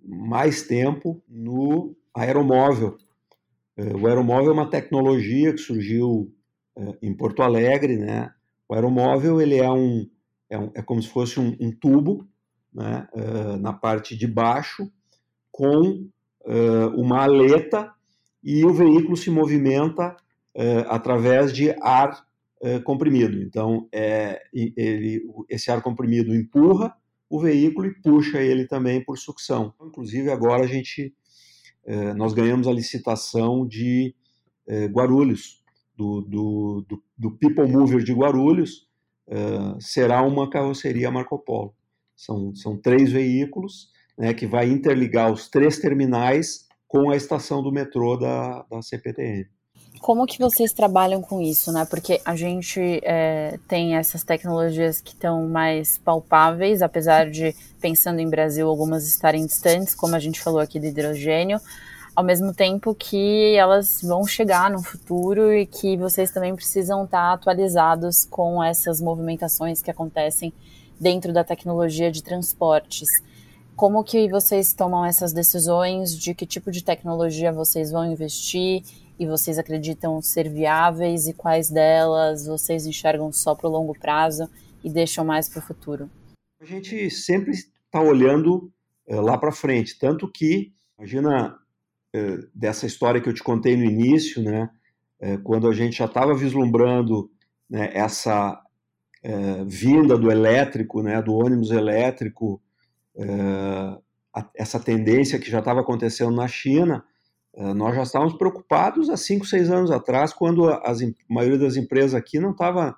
mais 0.03 0.63
tempo 0.63 1.23
no 1.25 1.95
aeromóvel. 2.13 2.97
O 3.77 4.05
aeromóvel 4.05 4.49
é 4.49 4.53
uma 4.53 4.69
tecnologia 4.69 5.53
que 5.53 5.59
surgiu 5.59 6.35
em 7.01 7.15
Porto 7.15 7.41
Alegre, 7.41 7.95
né? 7.95 8.29
O 8.67 8.73
aeromóvel 8.73 9.39
ele 9.39 9.55
é 9.55 9.71
um, 9.71 10.05
é, 10.49 10.59
um, 10.59 10.69
é 10.75 10.81
como 10.81 11.01
se 11.01 11.07
fosse 11.07 11.39
um, 11.39 11.55
um 11.57 11.71
tubo 11.71 12.27
né, 12.73 13.07
uh, 13.13 13.57
na 13.57 13.71
parte 13.71 14.17
de 14.17 14.27
baixo, 14.27 14.91
com 15.49 16.09
uma 16.95 17.23
aleta 17.23 17.93
e 18.41 18.65
o 18.65 18.73
veículo 18.73 19.15
se 19.15 19.29
movimenta 19.29 20.15
através 20.87 21.53
de 21.53 21.69
ar 21.81 22.25
comprimido. 22.83 23.41
Então, 23.41 23.87
é, 23.91 24.41
ele, 24.53 25.23
esse 25.49 25.71
ar 25.71 25.81
comprimido 25.81 26.35
empurra 26.35 26.93
o 27.29 27.39
veículo 27.39 27.87
e 27.87 28.01
puxa 28.01 28.41
ele 28.41 28.67
também 28.67 29.03
por 29.03 29.17
sucção. 29.17 29.73
Inclusive, 29.81 30.29
agora 30.29 30.63
a 30.63 30.67
gente 30.67 31.13
nós 32.15 32.33
ganhamos 32.33 32.67
a 32.67 32.71
licitação 32.71 33.65
de 33.65 34.13
Guarulhos, 34.91 35.63
do, 35.95 36.21
do, 36.21 36.85
do, 36.87 37.03
do 37.17 37.31
People 37.31 37.67
Mover 37.67 38.03
de 38.03 38.13
Guarulhos, 38.13 38.87
será 39.79 40.21
uma 40.21 40.49
carroceria 40.49 41.09
Marco 41.09 41.39
Polo. 41.39 41.73
São, 42.15 42.53
são 42.53 42.75
três 42.75 43.11
veículos 43.11 43.91
né, 44.19 44.33
que 44.33 44.45
vai 44.45 44.69
interligar 44.69 45.31
os 45.31 45.47
três 45.47 45.79
terminais 45.79 46.67
com 46.85 47.09
a 47.09 47.15
estação 47.15 47.63
do 47.63 47.71
metrô 47.71 48.17
da, 48.17 48.63
da 48.63 48.81
CPTM. 48.81 49.47
Como 49.99 50.25
que 50.25 50.39
vocês 50.39 50.71
trabalham 50.71 51.21
com 51.21 51.41
isso, 51.41 51.73
né? 51.73 51.85
Porque 51.85 52.21
a 52.23 52.35
gente 52.35 53.01
é, 53.03 53.59
tem 53.67 53.95
essas 53.95 54.23
tecnologias 54.23 55.01
que 55.01 55.11
estão 55.11 55.47
mais 55.47 55.97
palpáveis, 55.97 56.81
apesar 56.81 57.29
de, 57.29 57.53
pensando 57.81 58.19
em 58.19 58.29
Brasil, 58.29 58.67
algumas 58.67 59.05
estarem 59.05 59.45
distantes, 59.45 59.93
como 59.93 60.15
a 60.15 60.19
gente 60.19 60.41
falou 60.41 60.61
aqui 60.61 60.79
do 60.79 60.85
hidrogênio, 60.85 61.59
ao 62.15 62.23
mesmo 62.23 62.53
tempo 62.53 62.95
que 62.95 63.55
elas 63.55 64.01
vão 64.01 64.25
chegar 64.25 64.71
no 64.71 64.81
futuro 64.81 65.53
e 65.53 65.65
que 65.65 65.97
vocês 65.97 66.31
também 66.31 66.55
precisam 66.55 67.03
estar 67.03 67.33
atualizados 67.33 68.25
com 68.25 68.63
essas 68.63 69.01
movimentações 69.01 69.81
que 69.81 69.91
acontecem 69.91 70.53
dentro 70.99 71.33
da 71.33 71.43
tecnologia 71.43 72.09
de 72.09 72.23
transportes. 72.23 73.09
Como 73.75 74.03
que 74.03 74.29
vocês 74.29 74.73
tomam 74.73 75.05
essas 75.05 75.33
decisões 75.33 76.17
de 76.17 76.33
que 76.33 76.45
tipo 76.45 76.71
de 76.71 76.83
tecnologia 76.83 77.51
vocês 77.51 77.91
vão 77.91 78.09
investir 78.11 78.83
e 79.19 79.27
vocês 79.27 79.59
acreditam 79.59 80.21
ser 80.21 80.49
viáveis 80.49 81.27
e 81.27 81.33
quais 81.33 81.69
delas 81.69 82.47
vocês 82.47 82.85
enxergam 82.85 83.31
só 83.31 83.53
para 83.53 83.67
o 83.67 83.71
longo 83.71 83.93
prazo 83.99 84.49
e 84.83 84.89
deixam 84.89 85.25
mais 85.25 85.49
para 85.49 85.59
o 85.59 85.61
futuro? 85.61 86.09
A 86.61 86.65
gente 86.65 87.09
sempre 87.11 87.51
está 87.51 88.01
olhando 88.01 88.71
lá 89.07 89.37
para 89.37 89.51
frente. 89.51 89.99
Tanto 89.99 90.31
que, 90.31 90.71
imagina 90.97 91.57
dessa 92.55 92.85
história 92.85 93.19
que 93.19 93.27
eu 93.27 93.33
te 93.33 93.43
contei 93.43 93.75
no 93.75 93.83
início, 93.83 94.41
né, 94.41 94.69
quando 95.43 95.67
a 95.67 95.73
gente 95.73 95.97
já 95.97 96.05
estava 96.05 96.33
vislumbrando 96.33 97.29
né, 97.69 97.91
essa 97.93 98.61
vinda 99.67 100.17
do 100.17 100.31
elétrico, 100.31 101.03
né, 101.03 101.21
do 101.21 101.33
ônibus 101.33 101.71
elétrico, 101.71 102.61
essa 104.55 104.79
tendência 104.79 105.39
que 105.39 105.51
já 105.51 105.59
estava 105.59 105.81
acontecendo 105.81 106.31
na 106.31 106.47
China, 106.47 107.03
nós 107.59 107.93
já 107.93 108.03
estávamos 108.03 108.35
preocupados 108.35 109.09
há 109.09 109.17
5, 109.17 109.45
6 109.45 109.69
anos 109.69 109.91
atrás, 109.91 110.31
quando 110.31 110.69
a, 110.69 110.81
maioria 111.27 111.57
das 111.57 111.75
empresas 111.75 112.15
aqui 112.15 112.39
não 112.39 112.51
estava, 112.51 112.95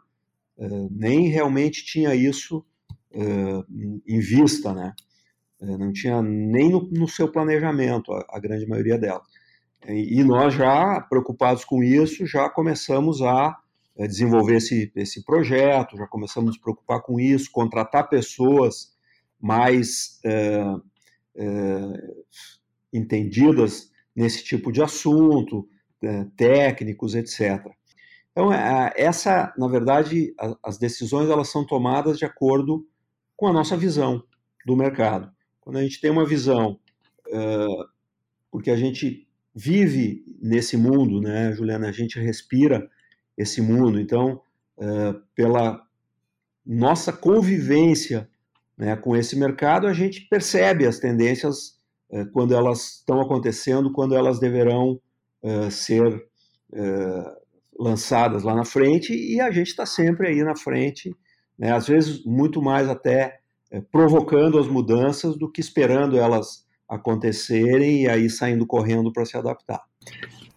eh, 0.59 0.87
nem 0.91 1.29
realmente 1.29 1.83
tinha 1.83 2.13
isso 2.13 2.63
eh, 3.11 3.63
em 4.07 4.19
vista, 4.19 4.71
né? 4.71 4.93
não 5.59 5.91
tinha 5.91 6.23
nem 6.23 6.71
no, 6.71 6.89
no 6.91 7.07
seu 7.07 7.31
planejamento, 7.31 8.11
a, 8.11 8.25
a, 8.29 8.39
grande 8.39 8.65
maioria 8.67 8.97
delas. 8.97 9.23
E 9.87 10.23
nós 10.23 10.55
já, 10.55 11.01
preocupados 11.01 11.65
com 11.65 11.83
isso, 11.83 12.25
já 12.25 12.49
começamos 12.49 13.21
a 13.21 13.55
desenvolver 13.97 14.55
esse, 14.57 14.91
esse 14.95 15.23
projeto, 15.23 15.97
já 15.97 16.07
começamos 16.07 16.49
a 16.49 16.51
nos 16.51 16.57
preocupar 16.59 17.01
com 17.01 17.19
isso, 17.19 17.51
contratar 17.51 18.09
pessoas 18.09 18.91
mais 19.39 20.19
entendidas 22.91 23.90
nesse 24.15 24.43
tipo 24.43 24.71
de 24.71 24.81
assunto, 24.81 25.67
né, 26.01 26.27
técnicos, 26.35 27.15
etc. 27.15 27.65
Então, 28.31 28.51
é, 28.51 28.93
essa, 28.95 29.53
na 29.57 29.67
verdade, 29.67 30.33
as 30.63 30.77
decisões 30.77 31.29
elas 31.29 31.49
são 31.49 31.65
tomadas 31.65 32.17
de 32.17 32.25
acordo 32.25 32.87
com 33.35 33.47
a 33.47 33.53
nossa 33.53 33.75
visão 33.75 34.23
do 34.65 34.75
mercado. 34.75 35.31
Quando 35.59 35.77
a 35.77 35.83
gente 35.83 35.99
tem 35.99 36.11
uma 36.11 36.25
visão, 36.25 36.79
porque 38.51 38.71
a 38.71 38.75
gente 38.75 39.27
vive 39.53 40.23
nesse 40.41 40.77
mundo, 40.77 41.19
né, 41.19 41.53
Juliana? 41.53 41.89
A 41.89 41.91
gente 41.91 42.19
respira 42.19 42.89
esse 43.37 43.61
mundo. 43.61 43.99
Então, 43.99 44.41
pela 45.35 45.85
nossa 46.65 47.11
convivência 47.11 48.29
né, 48.77 48.95
com 48.95 49.15
esse 49.15 49.35
mercado, 49.35 49.87
a 49.87 49.93
gente 49.93 50.21
percebe 50.21 50.85
as 50.85 50.99
tendências 50.99 51.79
é, 51.79 51.80
quando 52.33 52.53
elas 52.53 52.97
estão 52.97 53.21
acontecendo, 53.21 53.91
quando 53.91 54.15
elas 54.15 54.39
deverão 54.39 54.99
é, 55.43 55.69
ser 55.69 56.25
é, 56.73 57.35
lançadas 57.79 58.43
lá 58.43 58.53
na 58.53 58.65
frente, 58.65 59.13
e 59.13 59.39
a 59.39 59.49
gente 59.51 59.67
está 59.67 59.85
sempre 59.85 60.27
aí 60.27 60.43
na 60.43 60.55
frente, 60.55 61.15
né, 61.57 61.71
às 61.71 61.87
vezes 61.87 62.23
muito 62.25 62.61
mais 62.61 62.89
até 62.89 63.39
provocando 63.89 64.59
as 64.59 64.67
mudanças 64.67 65.37
do 65.37 65.49
que 65.49 65.61
esperando 65.61 66.17
elas 66.17 66.65
acontecerem 66.89 68.03
e 68.03 68.09
aí 68.09 68.29
saindo 68.29 68.67
correndo 68.67 69.13
para 69.13 69.25
se 69.25 69.37
adaptar. 69.37 69.81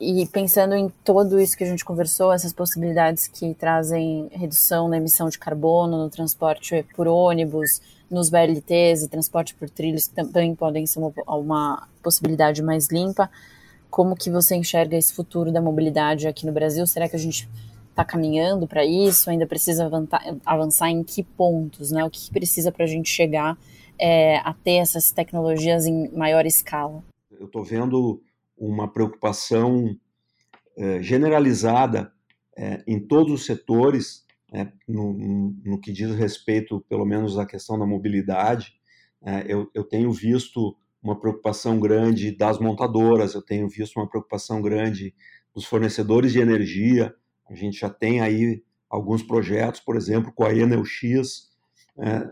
E 0.01 0.27
pensando 0.27 0.75
em 0.75 0.93
tudo 1.05 1.41
isso 1.41 1.57
que 1.57 1.63
a 1.63 1.67
gente 1.67 1.85
conversou, 1.85 2.33
essas 2.33 2.53
possibilidades 2.53 3.29
que 3.29 3.55
trazem 3.55 4.29
redução 4.33 4.89
na 4.89 4.97
emissão 4.97 5.29
de 5.29 5.39
carbono 5.39 5.97
no 5.97 6.11
transporte 6.11 6.85
por 6.97 7.07
ônibus, 7.07 7.81
nos 8.15 8.31
VLTs 8.31 9.03
e 9.03 9.09
transporte 9.09 9.55
por 9.55 9.69
trilhos, 9.69 10.07
que 10.07 10.15
também 10.15 10.55
podem 10.55 10.87
ser 10.87 10.99
uma, 10.99 11.13
uma 11.27 11.89
possibilidade 12.03 12.63
mais 12.63 12.89
limpa. 12.89 13.31
Como 13.91 14.17
que 14.17 14.31
você 14.31 14.57
enxerga 14.57 14.97
esse 14.97 15.13
futuro 15.13 15.53
da 15.53 15.61
mobilidade 15.61 16.27
aqui 16.27 16.47
no 16.47 16.53
Brasil? 16.53 16.87
Será 16.87 17.09
que 17.09 17.17
a 17.17 17.19
gente 17.19 17.49
está 17.91 18.05
caminhando 18.05 18.67
para 18.67 18.85
isso? 18.85 19.31
Ainda 19.31 19.47
precisa 19.47 19.91
avançar, 20.45 20.89
em 20.91 21.03
que 21.03 21.23
pontos? 21.23 21.91
Né? 21.91 22.05
O 22.05 22.11
que 22.11 22.31
precisa 22.31 22.73
para 22.73 22.85
a 22.85 22.89
gente 22.89 23.09
chegar 23.09 23.57
é, 23.99 24.39
a 24.39 24.53
ter 24.53 24.77
essas 24.77 25.13
tecnologias 25.13 25.87
em 25.87 26.09
maior 26.11 26.47
escala? 26.47 27.03
Eu 27.31 27.47
estou 27.47 27.63
vendo 27.63 28.23
uma 28.57 28.89
preocupação 28.89 29.97
é, 30.77 31.03
generalizada 31.03 32.13
é, 32.57 32.83
em 32.87 32.99
todos 32.99 33.33
os 33.33 33.47
setores 33.47 34.24
né, 34.55 34.73
no, 34.87 35.13
no, 35.65 35.81
que 35.81 35.91
diz 35.91 36.15
respeito, 36.15 36.81
pelo 36.89 37.05
menos, 37.05 37.37
à 37.37 37.45
questão 37.45 37.77
da 37.77 37.85
mobilidade, 37.85 38.73
é, 39.21 39.45
eu, 39.49 39.69
eu 39.75 39.83
tenho 39.83 40.13
visto 40.13 40.77
uma 41.03 41.19
preocupação 41.19 41.81
grande 41.81 42.31
das 42.31 42.61
montadoras, 42.61 43.35
eu 43.35 43.43
tenho 43.43 43.69
visto 43.69 43.97
uma 43.97 44.09
preocupação 44.09 44.63
grande 44.63 45.13
dos 45.53 45.65
fornecedores 45.65 46.33
de 46.33 46.39
energia. 46.39 47.13
A 47.51 47.55
gente 47.55 47.81
já 47.81 47.91
tem 47.91 48.21
aí 48.21 48.63
alguns 48.89 49.25
projetos, 49.25 49.81
por 49.81 49.97
exemplo, 49.97 50.33
com 50.33 50.45
a 50.45 50.55
Enel 50.55 50.85
X, 50.85 51.49
é, 51.99 52.23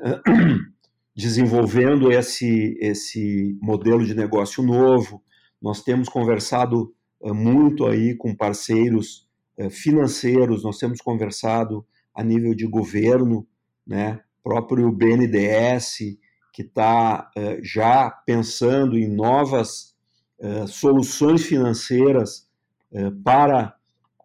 desenvolvendo 1.16 2.12
esse, 2.12 2.78
esse 2.80 3.58
modelo 3.60 4.06
de 4.06 4.14
negócio 4.14 4.62
novo. 4.62 5.20
Nós 5.60 5.82
temos 5.82 6.08
conversado 6.08 6.94
é, 7.20 7.32
muito 7.32 7.84
aí 7.84 8.14
com 8.14 8.32
parceiros 8.32 9.28
é, 9.58 9.68
financeiros, 9.68 10.62
nós 10.62 10.78
temos 10.78 11.00
conversado 11.00 11.84
a 12.14 12.22
nível 12.22 12.54
de 12.54 12.66
governo, 12.66 13.46
né? 13.86 14.20
próprio 14.42 14.90
BNDES, 14.90 16.18
que 16.52 16.62
está 16.62 17.30
uh, 17.36 17.64
já 17.64 18.10
pensando 18.10 18.98
em 18.98 19.08
novas 19.08 19.94
uh, 20.38 20.66
soluções 20.68 21.44
financeiras 21.46 22.48
uh, 22.92 23.10
para 23.22 23.74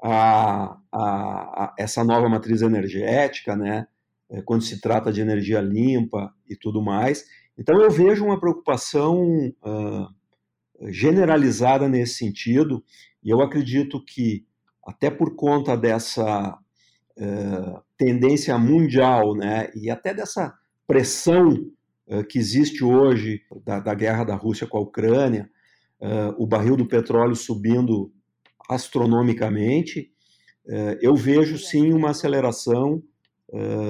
a, 0.04 0.78
a, 0.92 1.00
a, 1.64 1.74
essa 1.80 2.04
nova 2.04 2.28
matriz 2.28 2.62
energética, 2.62 3.56
né? 3.56 3.88
quando 4.44 4.62
se 4.62 4.82
trata 4.82 5.12
de 5.12 5.22
energia 5.22 5.62
limpa 5.62 6.34
e 6.50 6.56
tudo 6.56 6.82
mais. 6.82 7.24
Então, 7.58 7.82
eu 7.82 7.90
vejo 7.90 8.26
uma 8.26 8.38
preocupação 8.38 9.26
generalizada 10.90 11.88
nesse 11.88 12.16
sentido, 12.16 12.84
e 13.24 13.30
eu 13.30 13.42
acredito 13.42 14.04
que, 14.04 14.46
até 14.86 15.10
por 15.10 15.34
conta 15.38 15.78
dessa 15.78 16.60
uh, 17.18 17.82
tendência 17.98 18.58
mundial, 18.58 19.36
né, 19.36 19.70
e 19.76 19.90
até 19.90 20.14
dessa 20.14 20.54
pressão 20.86 21.50
uh, 22.08 22.24
que 22.24 22.38
existe 22.38 22.84
hoje 22.84 23.42
da, 23.66 23.80
da, 23.80 23.94
guerra 23.94 24.24
da 24.24 24.36
Rússia 24.36 24.68
com 24.68 24.78
a 24.78 24.82
Ucrânia, 24.82 25.50
uh, 26.00 26.36
o 26.38 26.46
barril 26.46 26.78
do 26.78 26.88
petróleo 26.88 27.36
subindo 27.36 28.12
astronomicamente, 28.70 30.12
eu 31.02 31.16
vejo 31.16 31.58
sim 31.58 31.94
uma 31.94 32.10
aceleração, 32.10 33.02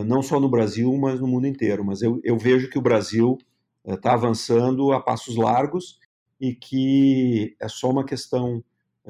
não 0.05 0.21
só 0.21 0.39
no 0.39 0.47
Brasil, 0.47 0.95
mas 0.95 1.19
no 1.19 1.25
mundo 1.25 1.47
inteiro. 1.47 1.83
Mas 1.83 2.03
eu, 2.03 2.21
eu 2.23 2.37
vejo 2.37 2.69
que 2.69 2.77
o 2.77 2.81
Brasil 2.83 3.35
está 3.83 4.13
avançando 4.13 4.91
a 4.91 5.01
passos 5.01 5.35
largos 5.35 5.99
e 6.39 6.53
que 6.53 7.55
é 7.59 7.67
só 7.67 7.89
uma 7.89 8.05
questão 8.05 8.63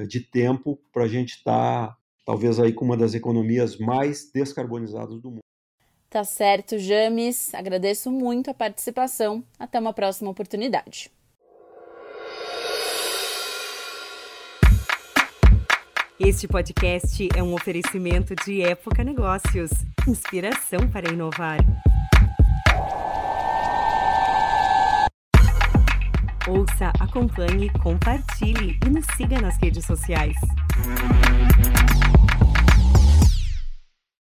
de 0.08 0.22
tempo 0.22 0.80
para 0.94 1.04
a 1.04 1.08
gente 1.10 1.32
estar 1.32 1.88
tá 1.90 1.98
talvez 2.28 2.60
aí 2.60 2.74
com 2.74 2.84
uma 2.84 2.98
das 2.98 3.14
economias 3.14 3.78
mais 3.78 4.30
descarbonizadas 4.30 5.22
do 5.22 5.30
mundo. 5.32 5.40
Tá 6.10 6.26
certo, 6.26 6.78
James. 6.78 7.54
Agradeço 7.56 8.12
muito 8.12 8.52
a 8.52 8.54
participação. 8.54 9.42
Até 9.58 9.80
uma 9.80 9.94
próxima 9.94 10.30
oportunidade. 10.30 11.10
Este 16.20 16.48
podcast 16.48 17.30
é 17.34 17.42
um 17.42 17.54
oferecimento 17.54 18.36
de 18.44 18.62
Época 18.62 19.04
Negócios 19.04 19.70
inspiração 20.08 20.90
para 20.92 21.12
inovar. 21.12 21.60
Ouça, 26.50 26.92
acompanhe, 27.00 27.70
compartilhe 27.84 28.80
e 28.86 28.90
nos 28.90 29.06
siga 29.16 29.40
nas 29.40 29.58
redes 29.62 29.86
sociais. 29.86 30.36